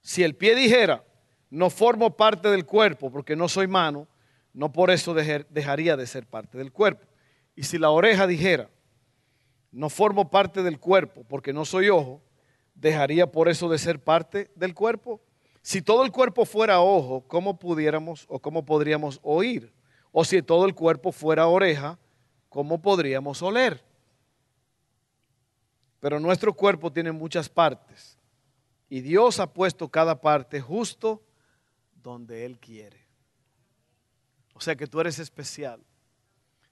Si 0.00 0.22
el 0.22 0.34
pie 0.36 0.54
dijera, 0.54 1.04
no 1.50 1.70
formo 1.70 2.16
parte 2.16 2.50
del 2.50 2.66
cuerpo 2.66 3.10
porque 3.10 3.36
no 3.36 3.48
soy 3.48 3.66
mano, 3.66 4.06
no 4.52 4.70
por 4.72 4.90
eso 4.90 5.14
dejaría 5.14 5.96
de 5.96 6.06
ser 6.06 6.26
parte 6.26 6.58
del 6.58 6.72
cuerpo. 6.72 7.06
Y 7.56 7.62
si 7.62 7.78
la 7.78 7.90
oreja 7.90 8.26
dijera, 8.26 8.68
no 9.72 9.88
formo 9.88 10.30
parte 10.30 10.62
del 10.62 10.78
cuerpo 10.78 11.24
porque 11.24 11.52
no 11.52 11.64
soy 11.64 11.88
ojo, 11.88 12.22
dejaría 12.74 13.30
por 13.30 13.48
eso 13.48 13.68
de 13.68 13.78
ser 13.78 14.02
parte 14.02 14.50
del 14.54 14.74
cuerpo. 14.74 15.20
Si 15.62 15.80
todo 15.80 16.04
el 16.04 16.12
cuerpo 16.12 16.44
fuera 16.44 16.80
ojo, 16.80 17.24
¿cómo 17.26 17.58
pudiéramos 17.58 18.26
o 18.28 18.38
cómo 18.38 18.64
podríamos 18.64 19.20
oír? 19.22 19.72
O 20.12 20.24
si 20.24 20.42
todo 20.42 20.66
el 20.66 20.74
cuerpo 20.74 21.10
fuera 21.10 21.46
oreja, 21.46 21.98
¿cómo 22.48 22.80
podríamos 22.82 23.42
oler? 23.42 23.84
Pero 26.00 26.20
nuestro 26.20 26.52
cuerpo 26.52 26.92
tiene 26.92 27.12
muchas 27.12 27.48
partes 27.48 28.18
y 28.90 29.00
Dios 29.00 29.40
ha 29.40 29.52
puesto 29.52 29.88
cada 29.88 30.20
parte 30.20 30.60
justo 30.60 31.22
donde 31.94 32.44
Él 32.44 32.58
quiere. 32.58 33.04
O 34.54 34.60
sea 34.60 34.76
que 34.76 34.86
tú 34.86 35.00
eres 35.00 35.18
especial, 35.18 35.82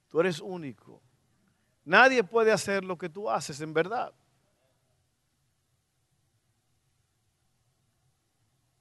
tú 0.08 0.20
eres 0.20 0.38
único. 0.38 1.00
Nadie 1.84 2.22
puede 2.22 2.52
hacer 2.52 2.84
lo 2.84 2.96
que 2.96 3.08
tú 3.08 3.28
haces 3.28 3.60
en 3.60 3.72
verdad. 3.72 4.12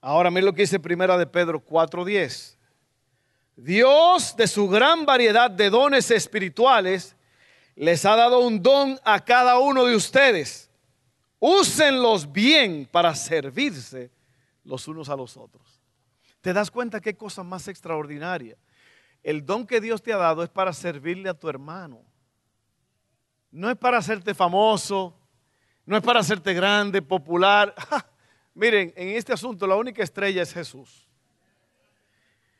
Ahora 0.04 0.32
mira 0.32 0.46
lo 0.46 0.52
que 0.52 0.62
dice 0.62 0.80
Primera 0.80 1.16
de 1.16 1.28
Pedro 1.28 1.64
4:10. 1.64 2.58
Dios 3.54 4.34
de 4.36 4.48
su 4.48 4.68
gran 4.68 5.06
variedad 5.06 5.48
de 5.48 5.70
dones 5.70 6.10
espirituales 6.10 7.14
les 7.76 8.04
ha 8.04 8.16
dado 8.16 8.40
un 8.40 8.60
don 8.60 8.98
a 9.04 9.24
cada 9.24 9.60
uno 9.60 9.84
de 9.84 9.94
ustedes. 9.94 10.68
Úsenlos 11.38 12.30
bien 12.30 12.88
para 12.90 13.14
servirse 13.14 14.10
los 14.64 14.88
unos 14.88 15.08
a 15.08 15.14
los 15.14 15.36
otros. 15.36 15.80
¿Te 16.40 16.52
das 16.52 16.72
cuenta 16.72 17.00
qué 17.00 17.16
cosa 17.16 17.44
más 17.44 17.68
extraordinaria? 17.68 18.56
El 19.22 19.46
don 19.46 19.64
que 19.68 19.80
Dios 19.80 20.02
te 20.02 20.12
ha 20.12 20.16
dado 20.16 20.42
es 20.42 20.50
para 20.50 20.72
servirle 20.72 21.28
a 21.28 21.34
tu 21.34 21.48
hermano. 21.48 22.02
No 23.52 23.70
es 23.70 23.76
para 23.76 23.98
hacerte 23.98 24.34
famoso, 24.34 25.16
no 25.86 25.96
es 25.96 26.02
para 26.02 26.18
hacerte 26.18 26.52
grande, 26.54 27.02
popular. 27.02 27.72
Miren, 28.54 28.92
en 28.96 29.08
este 29.10 29.32
asunto 29.32 29.66
la 29.66 29.76
única 29.76 30.02
estrella 30.02 30.42
es 30.42 30.52
Jesús. 30.52 31.06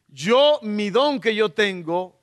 Yo, 0.08 0.58
mi 0.62 0.90
don 0.90 1.20
que 1.20 1.34
yo 1.34 1.50
tengo, 1.50 2.18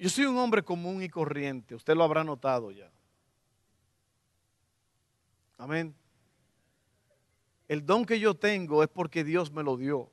yo 0.00 0.08
soy 0.08 0.26
un 0.26 0.38
hombre 0.38 0.62
común 0.62 1.02
y 1.02 1.08
corriente, 1.08 1.74
usted 1.74 1.94
lo 1.94 2.04
habrá 2.04 2.24
notado 2.24 2.70
ya. 2.70 2.90
Amén. 5.58 5.94
El 7.68 7.84
don 7.86 8.04
que 8.04 8.18
yo 8.20 8.34
tengo 8.34 8.82
es 8.82 8.88
porque 8.88 9.24
Dios 9.24 9.50
me 9.50 9.62
lo 9.62 9.76
dio. 9.76 10.10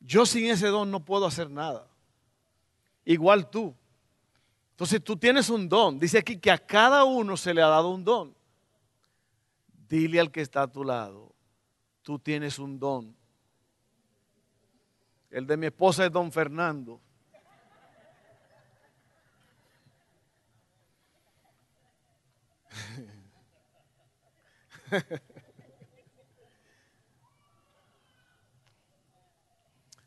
Yo 0.00 0.26
sin 0.26 0.46
ese 0.46 0.68
don 0.68 0.90
no 0.90 1.04
puedo 1.04 1.26
hacer 1.26 1.50
nada. 1.50 1.86
Igual 3.04 3.48
tú. 3.48 3.74
Entonces 4.72 5.02
tú 5.02 5.16
tienes 5.16 5.50
un 5.50 5.68
don. 5.68 5.98
Dice 5.98 6.18
aquí 6.18 6.38
que 6.38 6.50
a 6.50 6.58
cada 6.58 7.04
uno 7.04 7.36
se 7.36 7.54
le 7.54 7.62
ha 7.62 7.66
dado 7.66 7.90
un 7.90 8.04
don. 8.04 8.34
Dile 9.88 10.20
al 10.20 10.30
que 10.30 10.40
está 10.40 10.62
a 10.62 10.70
tu 10.70 10.84
lado, 10.84 11.34
tú 12.10 12.18
tienes 12.18 12.58
un 12.58 12.76
don. 12.76 13.14
El 15.30 15.46
de 15.46 15.56
mi 15.56 15.66
esposa 15.66 16.04
es 16.04 16.10
don 16.10 16.32
Fernando. 16.32 17.00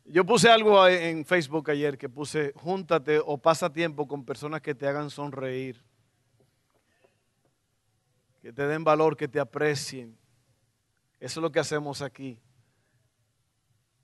Yo 0.04 0.26
puse 0.26 0.50
algo 0.50 0.86
en 0.86 1.24
Facebook 1.24 1.70
ayer 1.70 1.96
que 1.96 2.10
puse, 2.10 2.52
júntate 2.54 3.18
o 3.18 3.38
pasa 3.38 3.72
tiempo 3.72 4.06
con 4.06 4.26
personas 4.26 4.60
que 4.60 4.74
te 4.74 4.86
hagan 4.86 5.08
sonreír, 5.08 5.82
que 8.42 8.52
te 8.52 8.66
den 8.66 8.84
valor, 8.84 9.16
que 9.16 9.26
te 9.26 9.40
aprecien. 9.40 10.22
Eso 11.24 11.40
es 11.40 11.42
lo 11.42 11.50
que 11.50 11.58
hacemos 11.58 12.02
aquí. 12.02 12.38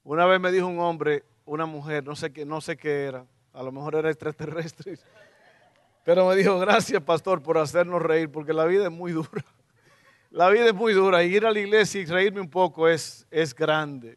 Una 0.02 0.24
vez 0.24 0.40
me 0.40 0.50
dijo 0.50 0.66
un 0.66 0.78
hombre, 0.78 1.22
una 1.44 1.66
mujer, 1.66 2.02
no 2.02 2.16
sé 2.16 2.32
qué, 2.32 2.46
no 2.46 2.62
sé 2.62 2.78
qué 2.78 3.04
era, 3.04 3.26
a 3.52 3.62
lo 3.62 3.70
mejor 3.70 3.94
era 3.94 4.08
extraterrestre, 4.08 4.98
pero 6.04 6.26
me 6.26 6.34
dijo, 6.34 6.58
gracias 6.58 7.02
pastor 7.02 7.42
por 7.42 7.58
hacernos 7.58 8.00
reír, 8.00 8.32
porque 8.32 8.54
la 8.54 8.64
vida 8.64 8.84
es 8.84 8.90
muy 8.90 9.12
dura. 9.12 9.44
La 10.30 10.48
vida 10.48 10.66
es 10.66 10.74
muy 10.74 10.94
dura 10.94 11.22
y 11.24 11.34
ir 11.34 11.44
a 11.44 11.50
la 11.50 11.58
iglesia 11.58 12.00
y 12.00 12.04
reírme 12.06 12.40
un 12.40 12.48
poco 12.48 12.86
es, 12.86 13.26
es 13.32 13.52
grande. 13.52 14.16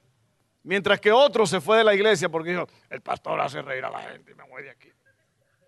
Mientras 0.62 1.00
que 1.00 1.12
otro 1.12 1.48
se 1.48 1.60
fue 1.60 1.80
de 1.80 1.84
la 1.84 1.96
iglesia 1.96 2.30
porque 2.30 2.52
dijo, 2.52 2.68
el 2.88 3.02
pastor 3.02 3.42
hace 3.42 3.64
reír 3.64 3.84
a 3.84 3.90
la 3.90 4.00
gente 4.00 4.32
y 4.32 4.36
me 4.36 4.48
voy 4.48 4.62
de 4.62 4.70
aquí. 4.70 4.90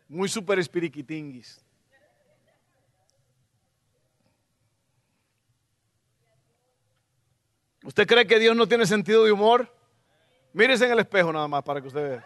Muy 0.07 0.29
super 0.29 0.59
espiriquitinguis. 0.59 1.64
¿Usted 7.95 8.07
cree 8.07 8.27
que 8.27 8.39
Dios 8.39 8.53
no 8.57 8.67
tiene 8.67 8.85
sentido 8.85 9.23
de 9.23 9.31
humor? 9.31 9.73
Mírese 10.51 10.83
en 10.85 10.91
el 10.91 10.99
espejo 10.99 11.31
nada 11.31 11.47
más 11.47 11.63
para 11.63 11.79
que 11.79 11.87
usted 11.87 12.21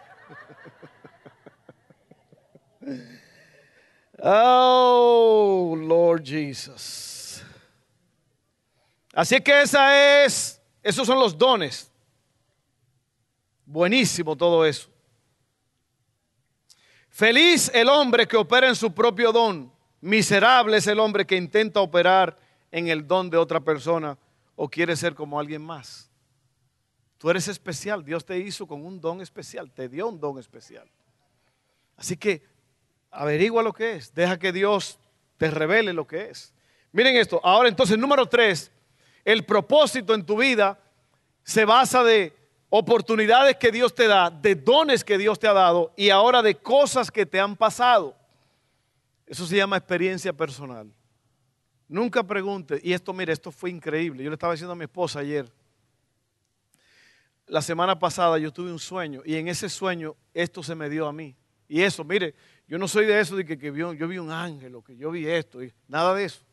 vea. 2.80 3.06
Oh, 4.20 5.76
Lord 5.78 6.24
Jesus. 6.24 7.44
Así 9.14 9.40
que 9.40 9.62
esa 9.62 10.24
es, 10.24 10.60
esos 10.82 11.06
son 11.06 11.20
los 11.20 11.38
dones. 11.38 11.88
Buenísimo 13.64 14.34
todo 14.34 14.66
eso. 14.66 14.90
Feliz 17.10 17.70
el 17.72 17.88
hombre 17.88 18.26
que 18.26 18.36
opera 18.36 18.66
en 18.66 18.74
su 18.74 18.92
propio 18.92 19.30
don. 19.30 19.72
Miserable 20.00 20.78
es 20.78 20.88
el 20.88 20.98
hombre 20.98 21.24
que 21.24 21.36
intenta 21.36 21.78
operar 21.78 22.36
en 22.72 22.88
el 22.88 23.06
don 23.06 23.30
de 23.30 23.36
otra 23.36 23.60
persona 23.60 24.18
o 24.62 24.68
quiere 24.68 24.94
ser 24.94 25.14
como 25.14 25.40
alguien 25.40 25.62
más. 25.62 26.10
Tú 27.16 27.30
eres 27.30 27.48
especial, 27.48 28.04
Dios 28.04 28.26
te 28.26 28.36
hizo 28.36 28.66
con 28.66 28.84
un 28.84 29.00
don 29.00 29.22
especial, 29.22 29.70
te 29.72 29.88
dio 29.88 30.06
un 30.06 30.20
don 30.20 30.38
especial. 30.38 30.86
Así 31.96 32.14
que 32.14 32.42
averigua 33.10 33.62
lo 33.62 33.72
que 33.72 33.94
es, 33.94 34.12
deja 34.12 34.38
que 34.38 34.52
Dios 34.52 34.98
te 35.38 35.50
revele 35.50 35.94
lo 35.94 36.06
que 36.06 36.28
es. 36.28 36.52
Miren 36.92 37.16
esto, 37.16 37.40
ahora 37.42 37.70
entonces 37.70 37.96
número 37.96 38.26
tres, 38.26 38.70
el 39.24 39.46
propósito 39.46 40.12
en 40.12 40.26
tu 40.26 40.36
vida 40.36 40.78
se 41.42 41.64
basa 41.64 42.04
de 42.04 42.36
oportunidades 42.68 43.56
que 43.56 43.72
Dios 43.72 43.94
te 43.94 44.08
da, 44.08 44.28
de 44.28 44.56
dones 44.56 45.04
que 45.04 45.16
Dios 45.16 45.38
te 45.38 45.48
ha 45.48 45.54
dado 45.54 45.94
y 45.96 46.10
ahora 46.10 46.42
de 46.42 46.54
cosas 46.54 47.10
que 47.10 47.24
te 47.24 47.40
han 47.40 47.56
pasado. 47.56 48.14
Eso 49.24 49.46
se 49.46 49.56
llama 49.56 49.78
experiencia 49.78 50.34
personal. 50.34 50.92
Nunca 51.90 52.22
pregunte, 52.22 52.80
y 52.84 52.92
esto, 52.92 53.12
mire, 53.12 53.32
esto 53.32 53.50
fue 53.50 53.68
increíble. 53.68 54.22
Yo 54.22 54.30
le 54.30 54.34
estaba 54.34 54.52
diciendo 54.52 54.74
a 54.74 54.76
mi 54.76 54.84
esposa 54.84 55.18
ayer, 55.18 55.50
la 57.48 57.60
semana 57.60 57.98
pasada 57.98 58.38
yo 58.38 58.52
tuve 58.52 58.70
un 58.70 58.78
sueño 58.78 59.22
y 59.24 59.34
en 59.34 59.48
ese 59.48 59.68
sueño 59.68 60.14
esto 60.32 60.62
se 60.62 60.76
me 60.76 60.88
dio 60.88 61.08
a 61.08 61.12
mí. 61.12 61.34
Y 61.66 61.82
eso, 61.82 62.04
mire, 62.04 62.36
yo 62.68 62.78
no 62.78 62.86
soy 62.86 63.06
de 63.06 63.18
eso 63.18 63.34
de 63.34 63.44
que, 63.44 63.58
yo 63.74 64.06
vi 64.06 64.18
un 64.18 64.30
ángel 64.30 64.76
o 64.76 64.84
que 64.84 64.96
yo 64.96 65.10
vi 65.10 65.26
esto, 65.26 65.64
y 65.64 65.72
nada 65.88 66.14
de 66.14 66.26
eso. 66.26 66.44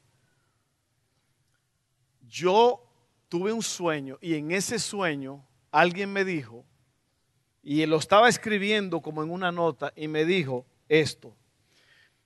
Yo 2.27 2.83
tuve 3.29 3.53
un 3.53 3.61
sueño 3.61 4.17
y 4.19 4.33
en 4.33 4.49
ese 4.49 4.79
sueño 4.79 5.45
alguien 5.69 6.11
me 6.11 6.25
dijo, 6.25 6.65
y 7.61 7.85
lo 7.85 7.97
estaba 7.97 8.27
escribiendo 8.27 9.01
como 9.01 9.21
en 9.21 9.29
una 9.29 9.51
nota, 9.51 9.93
y 9.95 10.07
me 10.07 10.25
dijo 10.25 10.65
esto, 10.89 11.35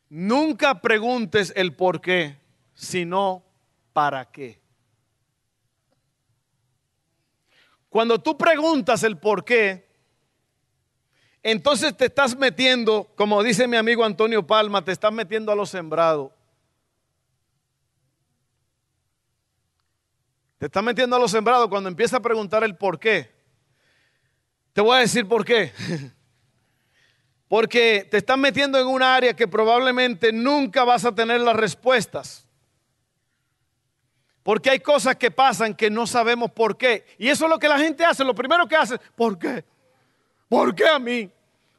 nunca 0.08 0.80
preguntes 0.80 1.52
el 1.58 1.76
por 1.76 2.00
qué, 2.00 2.39
sino 2.82 3.44
para 3.94 4.26
qué. 4.32 4.60
Cuando 7.89 8.20
tú 8.20 8.36
preguntas 8.38 9.04
el 9.04 9.20
por 9.20 9.46
qué, 9.46 9.88
entonces 11.44 11.96
te 11.96 12.06
estás 12.06 12.36
metiendo, 12.36 13.12
como 13.15 13.44
dice 13.44 13.67
mi 13.67 13.78
amigo 13.78 14.04
Antonio 14.04 14.46
Palma, 14.46 14.84
te 14.84 14.91
estás 14.91 15.13
metiendo 15.13 15.52
a 15.52 15.56
lo 15.56 15.67
sembrado. 15.67 16.34
Te 20.58 20.65
estás 20.65 20.84
metiendo 20.84 21.15
a 21.15 21.20
lo 21.20 21.28
sembrado 21.28 21.70
cuando 21.70 21.88
empieza 21.88 22.17
a 22.17 22.22
preguntar 22.22 22.63
el 22.63 22.76
por 22.76 23.00
qué. 23.00 23.32
Te 24.74 24.82
voy 24.82 24.98
a 24.98 25.02
decir 25.02 25.28
por 25.28 25.46
qué. 25.46 25.72
Porque 27.48 28.08
te 28.10 28.17
estás 28.17 28.38
metiendo 28.39 28.80
en 28.80 28.88
un 28.88 29.04
área 29.04 29.36
que 29.36 29.48
probablemente 29.48 30.32
nunca 30.32 30.84
vas 30.84 31.06
a 31.06 31.13
tener 31.13 31.41
las 31.41 31.56
respuestas. 31.56 32.48
Porque 34.43 34.71
hay 34.71 34.80
cosas 34.80 35.15
que 35.15 35.30
pasan 35.30 35.75
que 35.75 35.89
no 35.89 36.08
sabemos 36.08 36.51
por 36.51 36.77
qué. 36.77 37.06
Y 37.17 37.30
eso 37.30 37.45
es 37.45 37.51
lo 37.51 37.60
que 37.60 37.67
la 37.67 37.77
gente 37.77 38.04
hace. 38.04 38.23
Lo 38.23 38.34
primero 38.34 38.67
que 38.67 38.75
hace, 38.75 38.97
¿por 39.15 39.38
qué? 39.38 39.63
¿Por 40.49 40.73
qué 40.73 40.88
a 40.88 40.99
mí? 40.99 41.30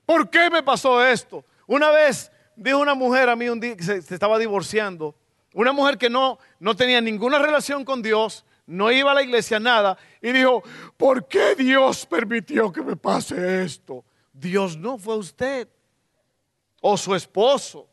¿Por 0.06 0.30
qué 0.30 0.48
me 0.48 0.62
pasó 0.62 1.04
esto? 1.04 1.44
Una 1.66 1.90
vez 1.90 2.30
dijo 2.56 2.78
una 2.78 2.94
mujer 2.94 3.28
a 3.28 3.36
mí 3.36 3.48
un 3.48 3.60
día 3.60 3.76
que 3.76 3.82
se, 3.82 3.96
estaba 3.98 4.38
divorciando. 4.38 5.14
Una 5.54 5.72
mujer 5.72 5.98
que 5.98 6.08
no, 6.08 6.38
no 6.60 6.74
tenía 6.74 7.00
ninguna 7.00 7.38
relación 7.38 7.84
con 7.84 8.00
Dios, 8.00 8.44
no 8.66 8.90
iba 8.90 9.10
a 9.10 9.14
la 9.14 9.22
iglesia, 9.22 9.60
nada. 9.60 9.98
Y 10.20 10.32
dijo, 10.32 10.62
¿por 10.96 11.26
qué 11.26 11.54
Dios 11.54 12.06
permitió 12.06 12.72
que 12.72 12.82
me 12.82 12.96
pase 12.96 13.62
esto? 13.62 14.04
Dios 14.32 14.76
no 14.76 14.96
fue 14.96 15.16
usted. 15.16 15.68
O 16.80 16.96
su 16.96 17.14
esposo. 17.14 17.88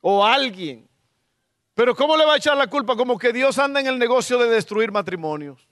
O 0.00 0.24
alguien. 0.24 0.88
Pero 1.74 1.94
¿cómo 1.94 2.16
le 2.16 2.24
va 2.24 2.34
a 2.34 2.36
echar 2.36 2.56
la 2.56 2.68
culpa? 2.68 2.96
Como 2.96 3.18
que 3.18 3.32
Dios 3.32 3.58
anda 3.58 3.80
en 3.80 3.88
el 3.88 3.98
negocio 3.98 4.38
de 4.38 4.48
destruir 4.48 4.92
matrimonios. 4.92 5.68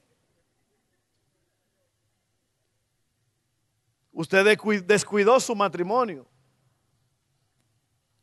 Usted 4.13 4.45
descuidó 4.85 5.41
su 5.41 5.55
matrimonio. 5.55 6.27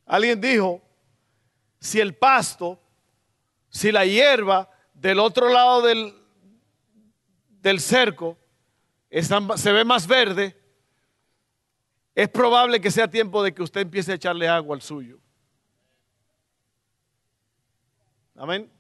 Alguien 0.06 0.39
dijo, 0.39 0.82
si 1.80 2.00
el 2.00 2.15
pasto, 2.15 2.80
si 3.70 3.92
la 3.92 4.06
hierba 4.06 4.70
del 4.94 5.20
otro 5.20 5.50
lado 5.50 5.82
del, 5.82 6.13
del 7.62 7.80
cerco 7.80 8.38
se 9.10 9.72
ve 9.72 9.86
más 9.86 10.06
verde, 10.06 10.56
es 12.13 12.28
probable 12.28 12.82
que 12.82 12.92
sea 12.92 13.10
tiempo 13.10 13.42
de 13.42 13.54
que 13.54 13.63
usted 13.63 13.82
empiece 13.82 14.12
a 14.12 14.15
echarle 14.15 14.48
agua 14.48 14.76
al 14.76 14.82
suyo. 14.82 15.20
Amén. 18.39 18.71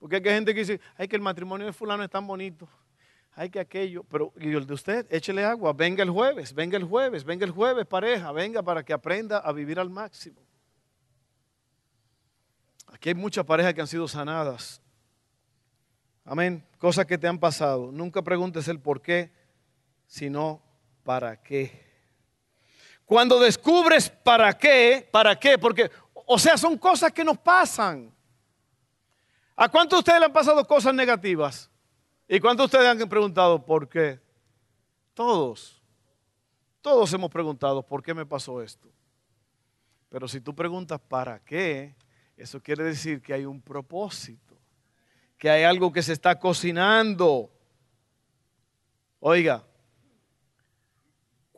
Porque 0.00 0.16
hay 0.16 0.22
gente 0.22 0.52
que 0.52 0.60
dice, 0.60 0.80
ay, 0.96 1.06
que 1.06 1.14
el 1.14 1.22
matrimonio 1.22 1.64
de 1.66 1.72
fulano 1.72 2.02
es 2.02 2.10
tan 2.10 2.26
bonito. 2.26 2.68
Ay, 3.32 3.48
que 3.50 3.60
aquello. 3.60 4.02
Pero, 4.02 4.32
y 4.36 4.52
el 4.52 4.66
de 4.66 4.74
usted, 4.74 5.06
échele 5.10 5.44
agua. 5.44 5.72
Venga 5.72 6.02
el 6.02 6.10
jueves, 6.10 6.52
venga 6.52 6.76
el 6.76 6.82
jueves, 6.82 7.22
venga 7.22 7.44
el 7.44 7.52
jueves, 7.52 7.86
pareja. 7.86 8.32
Venga 8.32 8.62
para 8.62 8.82
que 8.82 8.92
aprenda 8.92 9.38
a 9.38 9.52
vivir 9.52 9.78
al 9.78 9.90
máximo. 9.90 10.42
Aquí 12.88 13.10
hay 13.10 13.14
muchas 13.14 13.46
parejas 13.46 13.72
que 13.74 13.80
han 13.80 13.86
sido 13.86 14.08
sanadas. 14.08 14.82
Amén. 16.24 16.66
Cosas 16.78 17.06
que 17.06 17.16
te 17.16 17.28
han 17.28 17.38
pasado. 17.38 17.92
Nunca 17.92 18.22
preguntes 18.22 18.66
el 18.66 18.80
por 18.80 19.00
qué, 19.00 19.30
sino 20.08 20.60
para 21.04 21.40
qué. 21.40 21.88
Cuando 23.04 23.40
descubres 23.40 24.08
para 24.08 24.56
qué, 24.56 25.08
para 25.10 25.34
qué, 25.38 25.58
porque 25.58 25.90
o 26.32 26.38
sea, 26.38 26.56
son 26.56 26.78
cosas 26.78 27.12
que 27.12 27.24
nos 27.24 27.36
pasan. 27.38 28.14
¿A 29.56 29.68
cuántos 29.68 29.96
de 29.96 29.98
ustedes 29.98 30.20
le 30.20 30.26
han 30.26 30.32
pasado 30.32 30.64
cosas 30.64 30.94
negativas? 30.94 31.68
¿Y 32.28 32.38
cuántos 32.38 32.70
de 32.70 32.76
ustedes 32.76 33.02
han 33.02 33.08
preguntado 33.08 33.66
por 33.66 33.88
qué? 33.88 34.20
Todos. 35.12 35.82
Todos 36.80 37.12
hemos 37.12 37.32
preguntado 37.32 37.82
por 37.82 38.00
qué 38.00 38.14
me 38.14 38.24
pasó 38.24 38.62
esto. 38.62 38.88
Pero 40.08 40.28
si 40.28 40.40
tú 40.40 40.54
preguntas 40.54 41.00
para 41.00 41.40
qué, 41.40 41.96
eso 42.36 42.62
quiere 42.62 42.84
decir 42.84 43.20
que 43.20 43.34
hay 43.34 43.44
un 43.44 43.60
propósito, 43.60 44.56
que 45.36 45.50
hay 45.50 45.64
algo 45.64 45.92
que 45.92 46.00
se 46.00 46.12
está 46.12 46.38
cocinando. 46.38 47.50
Oiga, 49.18 49.64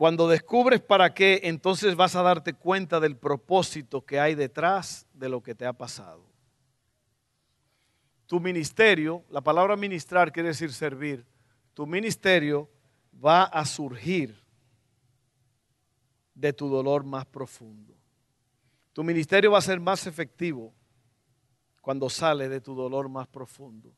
cuando 0.02 0.26
descubres 0.26 0.80
para 0.80 1.14
qué, 1.14 1.42
entonces 1.44 1.94
vas 1.94 2.16
a 2.16 2.22
darte 2.22 2.54
cuenta 2.54 2.98
del 2.98 3.16
propósito 3.16 4.04
que 4.04 4.18
hay 4.18 4.34
detrás 4.34 5.06
de 5.12 5.28
lo 5.28 5.40
que 5.44 5.54
te 5.54 5.64
ha 5.64 5.72
pasado. 5.72 6.24
Tu 8.26 8.40
ministerio, 8.40 9.22
la 9.30 9.40
palabra 9.40 9.76
ministrar 9.76 10.32
quiere 10.32 10.48
decir 10.48 10.72
servir, 10.72 11.24
tu 11.72 11.86
ministerio 11.86 12.68
va 13.24 13.44
a 13.44 13.64
surgir 13.64 14.36
de 16.34 16.52
tu 16.52 16.68
dolor 16.68 17.04
más 17.04 17.24
profundo. 17.24 17.94
Tu 18.92 19.04
ministerio 19.04 19.52
va 19.52 19.58
a 19.58 19.62
ser 19.62 19.78
más 19.78 20.08
efectivo 20.08 20.74
cuando 21.80 22.10
sale 22.10 22.48
de 22.48 22.60
tu 22.60 22.74
dolor 22.74 23.08
más 23.08 23.28
profundo. 23.28 23.92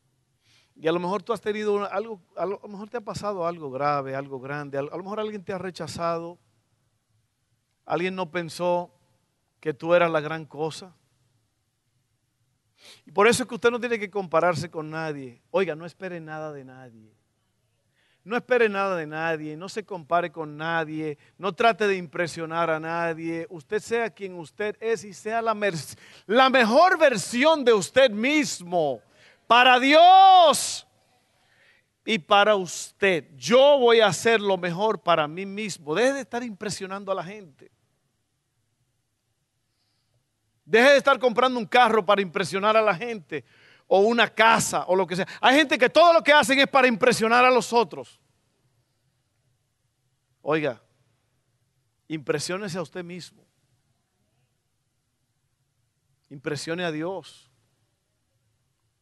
Y 0.75 0.87
a 0.87 0.91
lo 0.91 0.99
mejor 0.99 1.23
tú 1.23 1.31
has 1.31 1.39
tenido 1.39 1.89
algo, 1.89 2.21
a 2.35 2.45
lo 2.45 2.59
mejor 2.67 2.89
te 2.89 2.97
ha 2.97 3.01
pasado 3.01 3.47
algo 3.47 3.71
grave, 3.71 4.13
algo 4.13 4.39
grande, 4.39 4.77
a 4.77 4.81
lo 4.81 5.03
mejor 5.03 5.21
alguien 5.21 5.43
te 5.43 5.53
ha 5.53 5.57
rechazado, 5.57 6.37
alguien 7.85 8.15
no 8.15 8.29
pensó 8.29 8.91
que 9.61 9.73
tú 9.73 9.93
eras 9.93 10.11
la 10.11 10.19
gran 10.19 10.45
cosa. 10.45 10.93
Y 13.05 13.11
por 13.11 13.27
eso 13.27 13.43
es 13.43 13.49
que 13.49 13.55
usted 13.55 13.71
no 13.71 13.79
tiene 13.79 13.97
que 13.97 14.09
compararse 14.09 14.69
con 14.69 14.89
nadie. 14.89 15.41
Oiga, 15.49 15.75
no 15.75 15.85
espere 15.85 16.19
nada 16.19 16.51
de 16.51 16.65
nadie. 16.65 17.15
No 18.25 18.35
espere 18.35 18.67
nada 18.67 18.97
de 18.97 19.05
nadie, 19.05 19.55
no 19.55 19.69
se 19.69 19.85
compare 19.85 20.31
con 20.31 20.57
nadie, 20.57 21.19
no 21.37 21.53
trate 21.53 21.87
de 21.87 21.95
impresionar 21.95 22.71
a 22.71 22.79
nadie. 22.79 23.45
Usted 23.51 23.79
sea 23.79 24.09
quien 24.09 24.33
usted 24.33 24.75
es 24.79 25.03
y 25.03 25.13
sea 25.13 25.43
la, 25.43 25.55
la 26.25 26.49
mejor 26.49 26.97
versión 26.97 27.63
de 27.63 27.71
usted 27.71 28.09
mismo 28.09 29.01
para 29.47 29.79
Dios 29.79 30.87
y 32.05 32.19
para 32.19 32.55
usted. 32.55 33.29
Yo 33.35 33.79
voy 33.79 33.99
a 33.99 34.07
hacer 34.07 34.39
lo 34.39 34.57
mejor 34.57 35.01
para 35.01 35.27
mí 35.27 35.45
mismo. 35.45 35.95
Deje 35.95 36.13
de 36.13 36.21
estar 36.21 36.43
impresionando 36.43 37.11
a 37.11 37.15
la 37.15 37.23
gente. 37.23 37.71
Deje 40.63 40.91
de 40.91 40.97
estar 40.97 41.19
comprando 41.19 41.59
un 41.59 41.65
carro 41.65 42.05
para 42.05 42.21
impresionar 42.21 42.75
a 42.75 42.81
la 42.81 42.95
gente 42.95 43.43
o 43.87 43.99
una 43.99 44.27
casa 44.27 44.85
o 44.87 44.95
lo 44.95 45.05
que 45.05 45.15
sea. 45.15 45.27
Hay 45.41 45.55
gente 45.55 45.77
que 45.77 45.89
todo 45.89 46.13
lo 46.13 46.23
que 46.23 46.33
hacen 46.33 46.59
es 46.59 46.67
para 46.67 46.87
impresionar 46.87 47.45
a 47.45 47.51
los 47.51 47.71
otros. 47.71 48.19
Oiga, 50.41 50.81
impresiónese 52.07 52.77
a 52.77 52.81
usted 52.81 53.03
mismo. 53.03 53.43
Impresione 56.29 56.83
a 56.83 56.91
Dios 56.91 57.44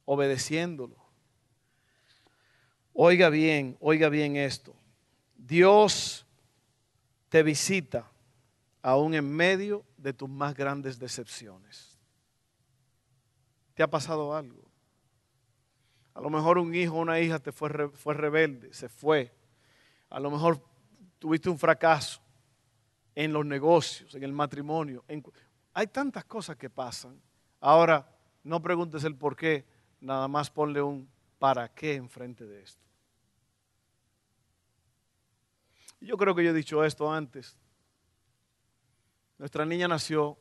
obedeciéndolo. 0.05 0.95
Oiga 2.93 3.29
bien, 3.29 3.77
oiga 3.79 4.09
bien 4.09 4.35
esto. 4.35 4.75
Dios 5.35 6.25
te 7.29 7.43
visita 7.43 8.09
aún 8.81 9.13
en 9.15 9.29
medio 9.29 9.83
de 9.97 10.13
tus 10.13 10.29
más 10.29 10.53
grandes 10.53 10.99
decepciones. 10.99 11.97
¿Te 13.73 13.81
ha 13.81 13.89
pasado 13.89 14.35
algo? 14.35 14.63
A 16.13 16.21
lo 16.21 16.29
mejor 16.29 16.59
un 16.59 16.75
hijo 16.75 16.95
o 16.95 17.01
una 17.01 17.19
hija 17.19 17.39
te 17.39 17.51
fue, 17.51 17.89
fue 17.89 18.13
rebelde, 18.13 18.73
se 18.73 18.87
fue. 18.87 19.33
A 20.09 20.19
lo 20.19 20.29
mejor 20.29 20.63
tuviste 21.17 21.49
un 21.49 21.57
fracaso 21.57 22.21
en 23.15 23.33
los 23.33 23.45
negocios, 23.45 24.13
en 24.15 24.23
el 24.23 24.31
matrimonio. 24.31 25.03
hay 25.73 25.87
tantas 25.87 26.25
cosas 26.25 26.55
que 26.55 26.69
pasan. 26.69 27.19
Ahora, 27.59 28.07
no 28.43 28.61
preguntes 28.61 29.03
el 29.05 29.15
por 29.15 29.35
qué, 29.35 29.65
nada 30.03 30.27
más 30.27 30.51
ponle 30.51 30.81
un 30.81 31.09
para 31.39 31.73
qué 31.73 31.95
enfrente 31.95 32.45
de 32.45 32.61
esto. 32.61 32.83
Yo 35.99 36.17
creo 36.17 36.35
que 36.35 36.43
yo 36.43 36.51
he 36.51 36.53
dicho 36.53 36.83
esto 36.83 37.11
antes. 37.11 37.57
Nuestra 39.37 39.65
niña 39.65 39.87
nació 39.87 40.37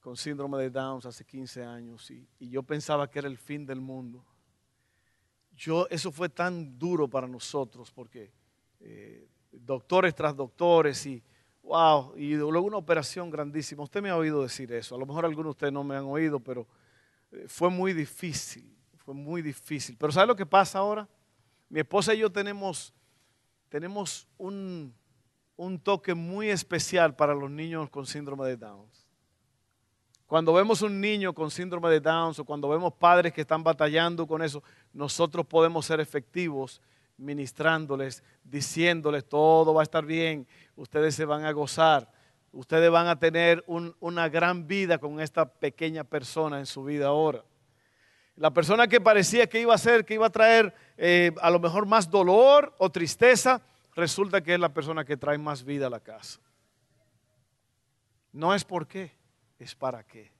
con 0.00 0.16
síndrome 0.16 0.58
de 0.58 0.70
Down 0.70 1.00
hace 1.04 1.24
15 1.24 1.64
años 1.64 2.10
y, 2.10 2.26
yo 2.40 2.62
pensaba 2.62 3.08
que 3.08 3.18
era 3.18 3.28
el 3.28 3.38
fin 3.38 3.66
del 3.66 3.80
mundo. 3.80 4.24
Yo, 5.54 5.86
eso 5.90 6.10
fue 6.10 6.28
tan 6.30 6.78
duro 6.78 7.08
para 7.08 7.28
nosotros 7.28 7.92
porque 7.92 8.32
eh, 8.80 9.28
doctores 9.52 10.14
tras 10.14 10.34
doctores 10.34 11.04
y 11.06 11.22
wow, 11.62 12.14
y 12.16 12.34
luego 12.34 12.66
una 12.66 12.78
operación 12.78 13.30
grandísima. 13.30 13.82
Usted 13.82 14.02
me 14.02 14.08
ha 14.08 14.16
oído 14.16 14.42
decir 14.42 14.72
eso, 14.72 14.94
a 14.94 14.98
lo 14.98 15.06
mejor 15.06 15.26
algunos 15.26 15.48
de 15.48 15.50
ustedes 15.50 15.72
no 15.72 15.84
me 15.84 15.94
han 15.94 16.04
oído, 16.04 16.40
pero 16.40 16.66
fue 17.46 17.70
muy 17.70 17.92
difícil, 17.92 18.76
fue 18.96 19.14
muy 19.14 19.42
difícil. 19.42 19.96
Pero 19.98 20.12
¿sabe 20.12 20.26
lo 20.26 20.36
que 20.36 20.46
pasa 20.46 20.78
ahora? 20.78 21.08
Mi 21.68 21.80
esposa 21.80 22.14
y 22.14 22.18
yo 22.18 22.30
tenemos, 22.30 22.92
tenemos 23.68 24.28
un, 24.38 24.94
un 25.56 25.78
toque 25.78 26.14
muy 26.14 26.50
especial 26.50 27.14
para 27.14 27.34
los 27.34 27.50
niños 27.50 27.88
con 27.90 28.06
síndrome 28.06 28.46
de 28.46 28.56
Down. 28.56 28.86
Cuando 30.26 30.54
vemos 30.54 30.80
un 30.80 31.00
niño 31.00 31.34
con 31.34 31.50
síndrome 31.50 31.90
de 31.90 32.00
Down 32.00 32.32
o 32.38 32.44
cuando 32.44 32.68
vemos 32.68 32.94
padres 32.94 33.32
que 33.32 33.42
están 33.42 33.62
batallando 33.62 34.26
con 34.26 34.42
eso, 34.42 34.62
nosotros 34.92 35.46
podemos 35.46 35.84
ser 35.84 36.00
efectivos 36.00 36.80
ministrándoles, 37.18 38.22
diciéndoles, 38.42 39.28
todo 39.28 39.74
va 39.74 39.82
a 39.82 39.84
estar 39.84 40.04
bien, 40.04 40.46
ustedes 40.74 41.14
se 41.14 41.24
van 41.24 41.44
a 41.44 41.52
gozar, 41.52 42.10
ustedes 42.52 42.90
van 42.90 43.08
a 43.08 43.18
tener 43.18 43.64
una 43.66 44.28
gran 44.28 44.66
vida 44.66 44.98
con 44.98 45.20
esta 45.20 45.46
pequeña 45.46 46.04
persona 46.04 46.58
en 46.58 46.66
su 46.66 46.84
vida 46.84 47.08
ahora. 47.08 47.44
La 48.36 48.50
persona 48.50 48.88
que 48.88 49.00
parecía 49.00 49.46
que 49.48 49.60
iba 49.60 49.74
a 49.74 49.78
ser, 49.78 50.04
que 50.04 50.14
iba 50.14 50.26
a 50.26 50.30
traer 50.30 50.74
eh, 50.96 51.32
a 51.40 51.50
lo 51.50 51.58
mejor 51.58 51.86
más 51.86 52.10
dolor 52.10 52.74
o 52.78 52.90
tristeza, 52.90 53.62
resulta 53.94 54.42
que 54.42 54.54
es 54.54 54.60
la 54.60 54.72
persona 54.72 55.04
que 55.04 55.16
trae 55.16 55.38
más 55.38 55.64
vida 55.64 55.86
a 55.86 55.90
la 55.90 56.00
casa. 56.00 56.40
No 58.32 58.54
es 58.54 58.64
por 58.64 58.86
qué, 58.86 59.12
es 59.58 59.74
para 59.74 60.02
qué. 60.04 60.32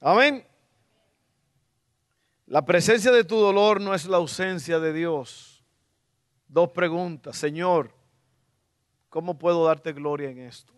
Amén. 0.00 0.46
La 2.46 2.64
presencia 2.64 3.10
de 3.10 3.24
tu 3.24 3.36
dolor 3.36 3.80
no 3.80 3.94
es 3.94 4.06
la 4.06 4.18
ausencia 4.18 4.78
de 4.78 4.92
Dios. 4.92 5.64
Dos 6.46 6.70
preguntas. 6.70 7.36
Señor, 7.36 7.94
¿cómo 9.14 9.38
puedo 9.38 9.64
darte 9.64 9.92
gloria 9.92 10.28
en 10.28 10.40
esto? 10.40 10.74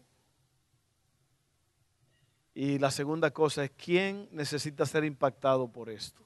Y 2.53 2.79
la 2.79 2.91
segunda 2.91 3.31
cosa 3.31 3.65
es, 3.65 3.71
¿quién 3.71 4.29
necesita 4.31 4.85
ser 4.85 5.05
impactado 5.05 5.73
por 5.73 5.89
esto? 5.89 6.23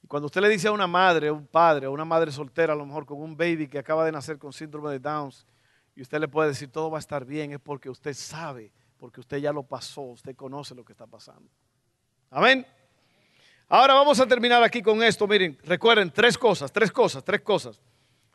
Y 0.00 0.06
cuando 0.06 0.26
usted 0.26 0.42
le 0.42 0.48
dice 0.48 0.68
a 0.68 0.70
una 0.70 0.86
madre, 0.86 1.26
a 1.26 1.32
un 1.32 1.44
padre, 1.44 1.86
a 1.86 1.90
una 1.90 2.04
madre 2.04 2.30
soltera, 2.30 2.74
a 2.74 2.76
lo 2.76 2.86
mejor 2.86 3.04
con 3.04 3.20
un 3.20 3.36
baby 3.36 3.66
que 3.66 3.80
acaba 3.80 4.04
de 4.04 4.12
nacer 4.12 4.38
con 4.38 4.52
síndrome 4.52 4.92
de 4.92 5.00
Downs, 5.00 5.44
y 5.96 6.02
usted 6.02 6.20
le 6.20 6.28
puede 6.28 6.50
decir, 6.50 6.70
todo 6.70 6.88
va 6.88 6.98
a 6.98 7.00
estar 7.00 7.24
bien, 7.24 7.50
es 7.50 7.58
porque 7.58 7.90
usted 7.90 8.14
sabe, 8.14 8.72
porque 8.96 9.18
usted 9.18 9.38
ya 9.38 9.52
lo 9.52 9.64
pasó, 9.64 10.02
usted 10.02 10.36
conoce 10.36 10.72
lo 10.72 10.84
que 10.84 10.92
está 10.92 11.08
pasando. 11.08 11.50
Amén. 12.30 12.64
Ahora 13.68 13.94
vamos 13.94 14.20
a 14.20 14.26
terminar 14.28 14.62
aquí 14.62 14.82
con 14.82 15.02
esto. 15.02 15.26
Miren, 15.26 15.58
recuerden 15.64 16.12
tres 16.12 16.38
cosas, 16.38 16.70
tres 16.70 16.92
cosas, 16.92 17.24
tres 17.24 17.40
cosas 17.40 17.80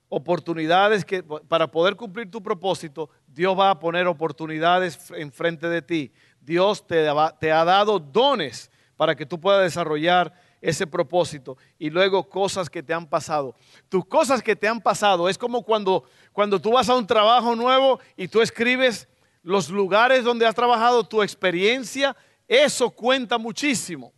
oportunidades 0.10 1.04
que 1.04 1.22
para 1.24 1.70
poder 1.70 1.96
cumplir 1.96 2.32
tu 2.32 2.42
propósito, 2.42 3.10
Dios 3.28 3.58
va 3.58 3.72
a 3.72 3.80
poner 3.80 4.08
oportunidades 4.08 5.12
enfrente 5.12 5.68
de 5.68 5.82
ti. 5.82 6.12
Dios 6.40 6.86
te, 6.88 7.08
ha 7.10 7.66
dado 7.66 8.00
dones 8.00 8.72
para 8.96 9.16
que 9.16 9.26
tú 9.26 9.40
puedas 9.40 9.64
desarrollar 9.64 10.34
ese 10.62 10.88
propósito 10.88 11.58
y 11.78 11.90
luego 11.90 12.28
cosas 12.28 12.70
que 12.70 12.82
te 12.82 12.94
han 12.94 13.06
pasado. 13.06 13.56
Tus 13.90 14.06
cosas 14.06 14.42
que 14.42 14.56
te 14.56 14.68
han 14.68 14.82
pasado 14.82 15.30
es 15.30 15.38
como 15.38 15.62
cuando, 15.62 16.06
cuando 16.32 16.60
tú 16.60 16.72
vas 16.72 16.90
a 16.90 16.96
un 16.96 17.06
trabajo 17.06 17.56
nuevo 17.56 18.00
y 18.16 18.28
tú 18.28 18.42
escribes 18.42 19.08
los 19.44 19.70
lugares 19.70 20.24
donde 20.24 20.46
has 20.46 20.56
trabajado, 20.56 21.04
tu 21.04 21.22
experiencia, 21.22 22.16
eso 22.48 22.90
cuenta 22.90 23.38
muchísimo. 23.38 24.14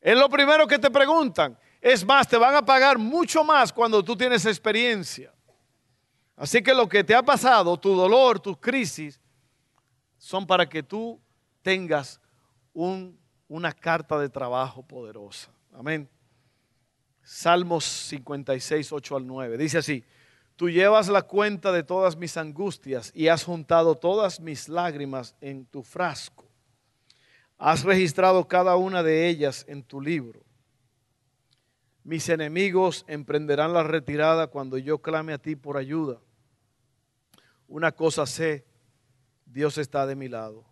Es 0.00 0.16
lo 0.16 0.28
primero 0.28 0.66
que 0.66 0.78
te 0.78 0.90
preguntan. 0.90 1.58
Es 1.84 2.02
más, 2.02 2.26
te 2.26 2.38
van 2.38 2.54
a 2.54 2.64
pagar 2.64 2.96
mucho 2.96 3.44
más 3.44 3.70
cuando 3.70 4.02
tú 4.02 4.16
tienes 4.16 4.46
experiencia. 4.46 5.30
Así 6.34 6.62
que 6.62 6.72
lo 6.72 6.88
que 6.88 7.04
te 7.04 7.14
ha 7.14 7.22
pasado, 7.22 7.76
tu 7.76 7.94
dolor, 7.94 8.40
tus 8.40 8.56
crisis, 8.56 9.20
son 10.16 10.46
para 10.46 10.66
que 10.66 10.82
tú 10.82 11.20
tengas 11.60 12.22
una 12.72 13.70
carta 13.70 14.18
de 14.18 14.30
trabajo 14.30 14.82
poderosa. 14.82 15.50
Amén. 15.74 16.08
Salmos 17.22 17.84
56, 17.84 18.90
8 18.90 19.16
al 19.16 19.26
9. 19.26 19.58
Dice 19.58 19.76
así, 19.76 20.02
tú 20.56 20.70
llevas 20.70 21.10
la 21.10 21.20
cuenta 21.20 21.70
de 21.70 21.82
todas 21.82 22.16
mis 22.16 22.38
angustias 22.38 23.12
y 23.14 23.28
has 23.28 23.44
juntado 23.44 23.94
todas 23.94 24.40
mis 24.40 24.70
lágrimas 24.70 25.36
en 25.42 25.66
tu 25.66 25.82
frasco. 25.82 26.46
Has 27.58 27.84
registrado 27.84 28.48
cada 28.48 28.74
una 28.76 29.02
de 29.02 29.28
ellas 29.28 29.66
en 29.68 29.82
tu 29.82 30.00
libro. 30.00 30.43
Mis 32.04 32.28
enemigos 32.28 33.04
emprenderán 33.08 33.72
la 33.72 33.82
retirada 33.82 34.48
cuando 34.48 34.76
yo 34.76 34.98
clame 34.98 35.32
a 35.32 35.38
ti 35.38 35.56
por 35.56 35.78
ayuda. 35.78 36.20
Una 37.66 37.92
cosa 37.92 38.26
sé, 38.26 38.66
Dios 39.46 39.78
está 39.78 40.06
de 40.06 40.14
mi 40.14 40.28
lado. 40.28 40.66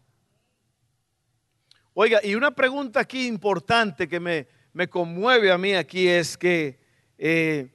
Oiga, 1.95 2.21
y 2.23 2.35
una 2.35 2.51
pregunta 2.51 3.01
aquí 3.01 3.27
importante 3.27 4.07
que 4.09 4.21
me, 4.21 4.47
me 4.75 4.89
conmueve 4.89 5.51
a 5.51 5.57
mí 5.57 5.73
aquí 5.73 6.07
es 6.07 6.37
que, 6.37 6.79
eh, 7.17 7.75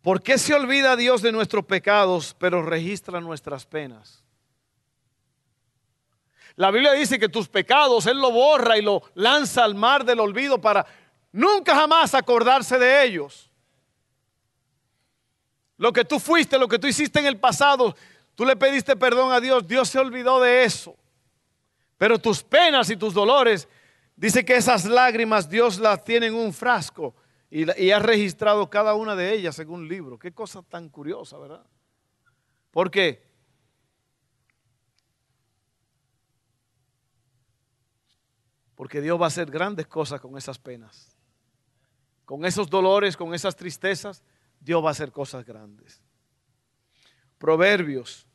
¿por 0.00 0.22
qué 0.22 0.38
se 0.38 0.54
olvida 0.54 0.96
Dios 0.96 1.22
de 1.22 1.32
nuestros 1.32 1.64
pecados, 1.64 2.36
pero 2.38 2.62
registra 2.62 3.20
nuestras 3.20 3.66
penas? 3.66 4.24
La 6.54 6.70
Biblia 6.70 6.92
dice 6.92 7.18
que 7.18 7.28
tus 7.28 7.48
pecados 7.48 8.06
Él 8.06 8.18
lo 8.18 8.30
borra 8.30 8.78
y 8.78 8.82
lo 8.82 9.02
lanza 9.14 9.62
al 9.62 9.74
mar 9.74 10.04
del 10.04 10.20
olvido 10.20 10.60
para 10.60 10.86
Nunca 11.36 11.74
jamás 11.74 12.14
acordarse 12.14 12.78
de 12.78 13.04
ellos. 13.04 13.50
Lo 15.76 15.92
que 15.92 16.02
tú 16.02 16.18
fuiste, 16.18 16.58
lo 16.58 16.66
que 16.66 16.78
tú 16.78 16.86
hiciste 16.86 17.18
en 17.18 17.26
el 17.26 17.38
pasado, 17.38 17.94
tú 18.34 18.46
le 18.46 18.56
pediste 18.56 18.96
perdón 18.96 19.30
a 19.32 19.38
Dios, 19.38 19.68
Dios 19.68 19.90
se 19.90 19.98
olvidó 19.98 20.40
de 20.40 20.64
eso. 20.64 20.96
Pero 21.98 22.18
tus 22.18 22.42
penas 22.42 22.88
y 22.88 22.96
tus 22.96 23.12
dolores, 23.12 23.68
dice 24.16 24.46
que 24.46 24.56
esas 24.56 24.86
lágrimas 24.86 25.46
Dios 25.46 25.78
las 25.78 26.02
tiene 26.02 26.28
en 26.28 26.34
un 26.34 26.54
frasco 26.54 27.14
y, 27.50 27.90
ha 27.90 27.98
registrado 27.98 28.70
cada 28.70 28.94
una 28.94 29.14
de 29.14 29.34
ellas 29.34 29.58
en 29.58 29.68
un 29.68 29.86
libro. 29.86 30.18
Qué 30.18 30.32
cosa 30.32 30.62
tan 30.62 30.88
curiosa, 30.88 31.36
¿verdad? 31.36 31.66
¿Por 32.70 32.90
qué? 32.90 33.22
Porque 38.74 39.02
Dios 39.02 39.20
va 39.20 39.26
a 39.26 39.28
hacer 39.28 39.50
grandes 39.50 39.86
cosas 39.86 40.18
con 40.18 40.38
esas 40.38 40.58
penas 40.58 41.15
con 42.26 42.44
esos 42.44 42.68
dolores, 42.68 43.16
con 43.16 43.32
esas 43.32 43.56
tristezas, 43.56 44.22
Dios 44.60 44.84
va 44.84 44.88
a 44.88 44.90
hacer 44.90 45.12
cosas 45.12 45.46
grandes. 45.46 46.02
Proverbios 47.38 48.26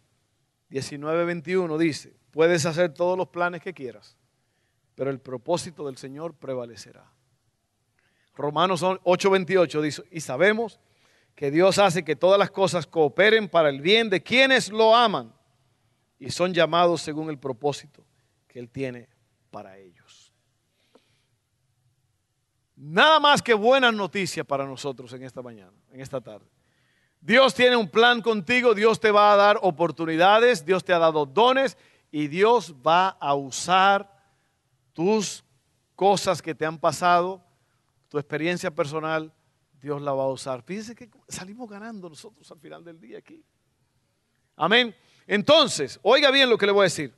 19:21 0.71 1.77
dice, 1.77 2.15
puedes 2.31 2.65
hacer 2.65 2.93
todos 2.93 3.17
los 3.17 3.27
planes 3.27 3.61
que 3.61 3.73
quieras, 3.73 4.17
pero 4.95 5.11
el 5.11 5.19
propósito 5.19 5.85
del 5.85 5.97
Señor 5.97 6.33
prevalecerá. 6.33 7.11
Romanos 8.33 8.81
8:28 8.81 9.81
dice, 9.81 10.03
y 10.09 10.21
sabemos 10.21 10.79
que 11.35 11.51
Dios 11.51 11.77
hace 11.77 12.03
que 12.03 12.15
todas 12.15 12.39
las 12.39 12.51
cosas 12.51 12.87
cooperen 12.87 13.49
para 13.49 13.69
el 13.69 13.81
bien 13.81 14.09
de 14.09 14.23
quienes 14.23 14.69
lo 14.69 14.95
aman 14.95 15.33
y 16.17 16.29
son 16.29 16.53
llamados 16.53 17.01
según 17.01 17.29
el 17.29 17.37
propósito 17.37 18.05
que 18.47 18.59
Él 18.59 18.69
tiene 18.69 19.09
para 19.49 19.77
ellos. 19.77 20.00
Nada 22.83 23.19
más 23.19 23.43
que 23.43 23.53
buenas 23.53 23.93
noticias 23.93 24.43
para 24.43 24.65
nosotros 24.65 25.13
en 25.13 25.21
esta 25.21 25.43
mañana, 25.43 25.71
en 25.91 26.01
esta 26.01 26.19
tarde. 26.19 26.47
Dios 27.19 27.53
tiene 27.53 27.75
un 27.75 27.87
plan 27.87 28.23
contigo, 28.23 28.73
Dios 28.73 28.99
te 28.99 29.11
va 29.11 29.31
a 29.31 29.35
dar 29.35 29.59
oportunidades, 29.61 30.65
Dios 30.65 30.83
te 30.83 30.91
ha 30.91 30.97
dado 30.97 31.27
dones 31.27 31.77
y 32.09 32.27
Dios 32.27 32.73
va 32.75 33.09
a 33.09 33.35
usar 33.35 34.11
tus 34.93 35.43
cosas 35.95 36.41
que 36.41 36.55
te 36.55 36.65
han 36.65 36.79
pasado, 36.79 37.45
tu 38.09 38.17
experiencia 38.17 38.71
personal, 38.71 39.31
Dios 39.79 40.01
la 40.01 40.13
va 40.13 40.23
a 40.23 40.29
usar. 40.29 40.63
Fíjense 40.63 40.95
que 40.95 41.07
salimos 41.27 41.69
ganando 41.69 42.09
nosotros 42.09 42.51
al 42.51 42.59
final 42.59 42.83
del 42.83 42.99
día 42.99 43.19
aquí. 43.19 43.45
Amén. 44.55 44.95
Entonces, 45.27 45.99
oiga 46.01 46.31
bien 46.31 46.49
lo 46.49 46.57
que 46.57 46.65
le 46.65 46.71
voy 46.71 46.81
a 46.81 46.83
decir. 46.85 47.13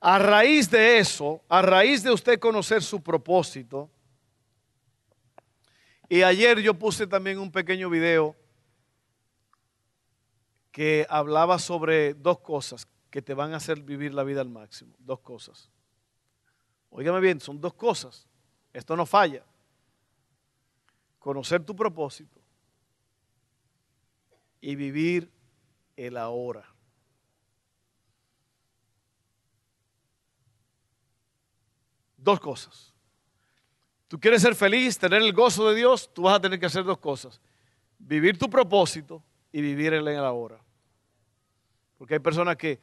A 0.00 0.18
raíz 0.18 0.68
de 0.68 0.98
eso, 0.98 1.40
a 1.48 1.62
raíz 1.62 2.02
de 2.02 2.10
usted 2.10 2.40
conocer 2.40 2.82
su 2.82 3.00
propósito, 3.00 3.88
y 6.10 6.24
ayer 6.24 6.58
yo 6.58 6.74
puse 6.74 7.06
también 7.06 7.38
un 7.38 7.52
pequeño 7.52 7.88
video 7.88 8.34
que 10.72 11.06
hablaba 11.08 11.60
sobre 11.60 12.14
dos 12.14 12.40
cosas 12.40 12.88
que 13.10 13.22
te 13.22 13.32
van 13.32 13.54
a 13.54 13.58
hacer 13.58 13.80
vivir 13.80 14.12
la 14.12 14.24
vida 14.24 14.40
al 14.40 14.48
máximo. 14.48 14.92
Dos 14.98 15.20
cosas. 15.20 15.70
Óigame 16.90 17.20
bien, 17.20 17.40
son 17.40 17.60
dos 17.60 17.74
cosas. 17.74 18.26
Esto 18.72 18.96
no 18.96 19.06
falla. 19.06 19.44
Conocer 21.20 21.64
tu 21.64 21.76
propósito 21.76 22.40
y 24.60 24.74
vivir 24.74 25.30
el 25.96 26.16
ahora. 26.16 26.68
Dos 32.16 32.40
cosas. 32.40 32.89
Tú 34.10 34.18
quieres 34.18 34.42
ser 34.42 34.56
feliz, 34.56 34.98
tener 34.98 35.22
el 35.22 35.32
gozo 35.32 35.68
de 35.68 35.76
Dios, 35.76 36.10
tú 36.12 36.22
vas 36.22 36.34
a 36.34 36.40
tener 36.40 36.58
que 36.58 36.66
hacer 36.66 36.82
dos 36.82 36.98
cosas. 36.98 37.40
Vivir 37.96 38.36
tu 38.36 38.50
propósito 38.50 39.22
y 39.52 39.60
vivir 39.60 39.94
en 39.94 40.08
el 40.08 40.18
ahora. 40.18 40.58
Porque 41.96 42.14
hay 42.14 42.18
personas 42.18 42.56
que, 42.56 42.80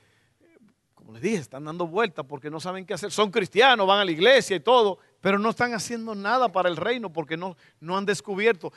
como 0.94 1.12
les 1.12 1.22
dije, 1.22 1.36
están 1.36 1.66
dando 1.66 1.86
vueltas 1.86 2.26
porque 2.26 2.50
no 2.50 2.62
saben 2.62 2.86
qué 2.86 2.94
hacer. 2.94 3.12
Son 3.12 3.30
cristianos, 3.30 3.86
van 3.86 4.00
a 4.00 4.06
la 4.06 4.12
iglesia 4.12 4.56
y 4.56 4.62
todo, 4.62 5.00
pero 5.20 5.38
no 5.38 5.50
están 5.50 5.74
haciendo 5.74 6.16
nada 6.16 6.50
para 6.50 6.70
el 6.70 6.78
reino 6.78 7.12
porque 7.12 7.36
no, 7.36 7.58
no 7.82 7.98
han 7.98 8.06
descubierto. 8.06 8.72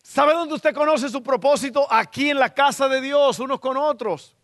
¿Sabe 0.00 0.32
dónde 0.32 0.54
usted 0.54 0.72
conoce 0.72 1.08
su 1.08 1.24
propósito? 1.24 1.92
Aquí 1.92 2.30
en 2.30 2.38
la 2.38 2.54
casa 2.54 2.86
de 2.86 3.00
Dios, 3.00 3.40
unos 3.40 3.58
con 3.58 3.76
otros. 3.76 4.36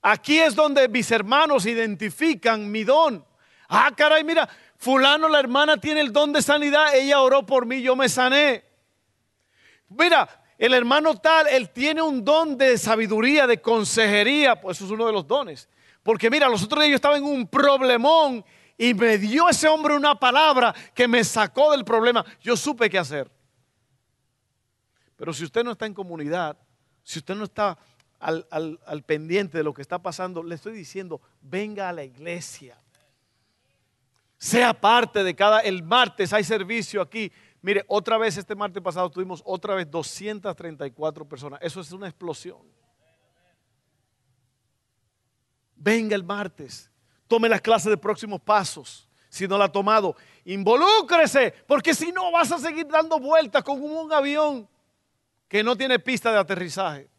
Aquí 0.00 0.38
es 0.38 0.54
donde 0.54 0.88
mis 0.88 1.10
hermanos 1.10 1.66
identifican 1.66 2.70
mi 2.70 2.82
don. 2.82 3.22
Ah, 3.68 3.92
caray, 3.94 4.24
mira, 4.24 4.48
Fulano, 4.78 5.28
la 5.28 5.40
hermana 5.40 5.76
tiene 5.76 6.00
el 6.00 6.12
don 6.12 6.32
de 6.32 6.40
sanidad, 6.40 6.94
ella 6.94 7.20
oró 7.20 7.44
por 7.44 7.66
mí, 7.66 7.82
yo 7.82 7.96
me 7.96 8.08
sané. 8.08 8.64
Mira, 9.88 10.28
el 10.56 10.72
hermano 10.72 11.16
tal, 11.16 11.48
él 11.48 11.70
tiene 11.70 12.00
un 12.00 12.24
don 12.24 12.56
de 12.56 12.78
sabiduría, 12.78 13.48
de 13.48 13.60
consejería, 13.60 14.60
pues 14.60 14.76
eso 14.76 14.86
es 14.86 14.92
uno 14.92 15.06
de 15.06 15.12
los 15.12 15.26
dones. 15.26 15.68
Porque 16.04 16.30
mira, 16.30 16.48
los 16.48 16.62
otros 16.62 16.80
días 16.80 16.90
yo 16.90 16.96
estaba 16.96 17.16
en 17.16 17.24
un 17.24 17.48
problemón 17.48 18.44
y 18.76 18.94
me 18.94 19.18
dio 19.18 19.48
ese 19.48 19.66
hombre 19.66 19.96
una 19.96 20.14
palabra 20.14 20.72
que 20.94 21.08
me 21.08 21.24
sacó 21.24 21.72
del 21.72 21.84
problema. 21.84 22.24
Yo 22.40 22.56
supe 22.56 22.88
qué 22.88 22.98
hacer. 22.98 23.28
Pero 25.16 25.32
si 25.32 25.42
usted 25.42 25.64
no 25.64 25.72
está 25.72 25.86
en 25.86 25.94
comunidad, 25.94 26.56
si 27.02 27.18
usted 27.18 27.34
no 27.34 27.42
está 27.44 27.76
al, 28.20 28.46
al 28.86 29.02
pendiente 29.02 29.58
de 29.58 29.64
lo 29.64 29.74
que 29.74 29.82
está 29.82 30.00
pasando, 30.00 30.44
le 30.44 30.54
estoy 30.54 30.72
diciendo, 30.72 31.20
venga 31.40 31.88
a 31.88 31.92
la 31.92 32.04
iglesia. 32.04 32.78
Sea 34.38 34.72
parte 34.72 35.24
de 35.24 35.34
cada, 35.34 35.60
el 35.60 35.82
martes 35.82 36.32
hay 36.32 36.44
servicio 36.44 37.02
aquí 37.02 37.30
Mire, 37.60 37.84
otra 37.88 38.18
vez 38.18 38.36
este 38.36 38.54
martes 38.54 38.82
pasado 38.82 39.10
tuvimos 39.10 39.42
otra 39.44 39.74
vez 39.74 39.90
234 39.90 41.28
personas. 41.28 41.58
Eso 41.62 41.80
es 41.80 41.90
una 41.92 42.06
explosión. 42.06 42.60
Venga 45.74 46.14
el 46.14 46.24
martes, 46.24 46.90
tome 47.26 47.48
las 47.48 47.60
clases 47.60 47.90
de 47.90 47.96
próximos 47.96 48.40
pasos. 48.40 49.08
Si 49.28 49.46
no 49.46 49.58
la 49.58 49.66
ha 49.66 49.72
tomado, 49.72 50.16
involúcrese, 50.44 51.52
porque 51.66 51.94
si 51.94 52.10
no 52.10 52.32
vas 52.32 52.50
a 52.50 52.58
seguir 52.58 52.86
dando 52.86 53.18
vueltas 53.20 53.62
con 53.62 53.82
un 53.82 54.12
avión 54.12 54.68
que 55.46 55.62
no 55.62 55.76
tiene 55.76 55.98
pista 55.98 56.32
de 56.32 56.38
aterrizaje. 56.38 57.10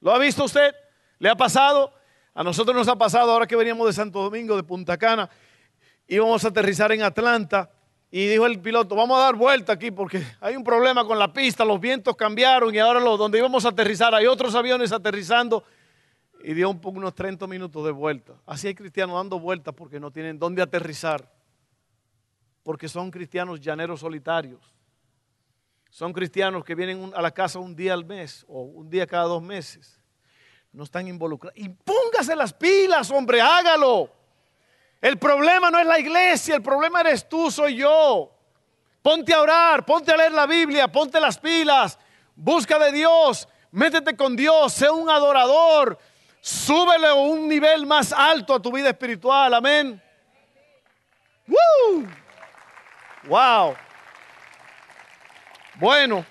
¿Lo 0.00 0.12
ha 0.12 0.18
visto 0.18 0.44
usted? 0.44 0.74
¿Le 1.18 1.28
ha 1.28 1.36
pasado? 1.36 1.92
A 2.34 2.44
nosotros 2.44 2.76
nos 2.76 2.86
ha 2.86 2.96
pasado 2.96 3.32
ahora 3.32 3.46
que 3.46 3.56
veníamos 3.56 3.86
de 3.86 3.92
Santo 3.92 4.22
Domingo, 4.22 4.54
de 4.54 4.62
Punta 4.62 4.96
Cana, 4.96 5.28
íbamos 6.08 6.44
a 6.44 6.48
aterrizar 6.48 6.90
en 6.92 7.02
Atlanta 7.02 7.70
y 8.10 8.26
dijo 8.26 8.46
el 8.46 8.58
piloto, 8.58 8.96
vamos 8.96 9.18
a 9.18 9.24
dar 9.24 9.36
vuelta 9.36 9.74
aquí 9.74 9.90
porque 9.90 10.22
hay 10.40 10.56
un 10.56 10.64
problema 10.64 11.04
con 11.04 11.18
la 11.18 11.32
pista, 11.32 11.64
los 11.64 11.78
vientos 11.78 12.16
cambiaron 12.16 12.74
y 12.74 12.78
ahora 12.78 13.00
donde 13.00 13.38
íbamos 13.38 13.66
a 13.66 13.68
aterrizar 13.68 14.14
hay 14.14 14.26
otros 14.26 14.54
aviones 14.54 14.90
aterrizando. 14.90 15.62
Y 16.42 16.54
dio 16.54 16.70
un, 16.70 16.80
unos 16.82 17.14
30 17.16 17.48
minutos 17.48 17.84
de 17.84 17.90
vuelta. 17.90 18.34
Así 18.46 18.68
hay 18.68 18.74
cristianos 18.74 19.16
dando 19.16 19.40
vueltas 19.40 19.74
porque 19.74 19.98
no 19.98 20.12
tienen 20.12 20.38
dónde 20.38 20.62
aterrizar. 20.62 21.28
Porque 22.62 22.88
son 22.88 23.10
cristianos 23.10 23.60
llaneros 23.60 24.00
solitarios. 24.00 24.72
Son 25.90 26.12
cristianos 26.12 26.64
que 26.64 26.76
vienen 26.76 27.10
a 27.14 27.20
la 27.20 27.32
casa 27.32 27.58
un 27.58 27.74
día 27.74 27.92
al 27.92 28.04
mes 28.04 28.46
o 28.48 28.62
un 28.62 28.88
día 28.88 29.04
cada 29.04 29.24
dos 29.24 29.42
meses. 29.42 30.00
No 30.72 30.84
están 30.84 31.08
involucrados. 31.08 31.58
Y 31.58 31.68
póngase 31.70 32.36
las 32.36 32.52
pilas, 32.52 33.10
hombre, 33.10 33.40
hágalo. 33.40 34.17
El 35.00 35.18
problema 35.18 35.70
no 35.70 35.78
es 35.78 35.86
la 35.86 35.98
iglesia, 35.98 36.56
el 36.56 36.62
problema 36.62 37.00
eres 37.00 37.28
tú, 37.28 37.50
soy 37.50 37.76
yo. 37.76 38.32
Ponte 39.02 39.32
a 39.32 39.40
orar, 39.40 39.84
ponte 39.84 40.12
a 40.12 40.16
leer 40.16 40.32
la 40.32 40.46
Biblia, 40.46 40.88
ponte 40.88 41.20
las 41.20 41.38
pilas, 41.38 41.98
busca 42.34 42.78
de 42.78 42.92
Dios, 42.92 43.48
métete 43.70 44.16
con 44.16 44.34
Dios, 44.34 44.72
sé 44.72 44.90
un 44.90 45.08
adorador, 45.08 45.98
súbele 46.40 47.12
un 47.12 47.48
nivel 47.48 47.86
más 47.86 48.12
alto 48.12 48.54
a 48.54 48.60
tu 48.60 48.72
vida 48.72 48.90
espiritual, 48.90 49.54
amén. 49.54 50.02
Wow. 53.24 53.76
Bueno, 55.76 56.26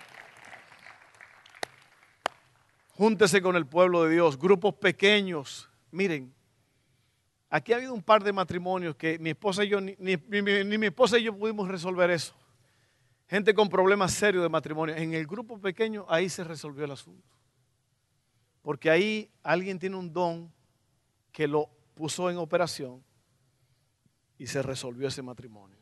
júntese 2.96 3.42
con 3.42 3.56
el 3.56 3.66
pueblo 3.66 4.04
de 4.04 4.14
Dios, 4.14 4.38
grupos 4.38 4.76
pequeños. 4.76 5.70
Miren, 5.92 6.34
Aquí 7.50 7.72
ha 7.72 7.78
habido 7.78 7.94
un 7.94 8.04
par 8.04 8.24
de 8.24 8.34
matrimonios 8.34 8.96
que 8.96 9.18
mi 9.20 9.30
esposa 9.30 9.64
y 9.64 9.70
yo, 9.70 9.80
ni, 9.80 9.96
mi 9.96 10.86
esposa 10.86 11.18
y 11.18 11.24
yo 11.24 11.38
pudimos 11.38 11.68
resolver 11.68 12.10
eso. 12.12 12.36
Gente 13.28 13.54
con 13.54 13.70
problemas 13.70 14.14
serios 14.14 14.44
de 14.44 14.50
matrimonio. 14.50 14.96
En 14.96 15.14
el 15.14 15.26
grupo 15.26 15.60
pequeño 15.60 16.06
ahí 16.10 16.30
se 16.30 16.44
resolvió 16.44 16.86
el 16.86 16.92
asunto. 16.92 17.36
Porque 18.62 18.90
ahí 18.90 19.30
alguien 19.44 19.80
tiene 19.80 19.96
un 19.96 20.12
don 20.12 20.52
que 21.32 21.48
lo 21.48 21.70
puso 21.94 22.30
en 22.30 22.38
operación 22.38 23.04
y 24.38 24.48
se 24.48 24.62
resolvió 24.62 25.08
ese 25.08 25.22
matrimonio. 25.22 25.78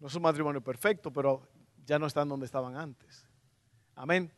No 0.00 0.08
es 0.08 0.14
un 0.14 0.22
matrimonio 0.22 0.60
perfecto, 0.60 1.12
pero 1.12 1.42
ya 1.84 1.98
no 1.98 2.06
están 2.06 2.28
donde 2.28 2.46
estaban 2.46 2.76
antes. 2.76 3.26
Amén. 3.94 4.32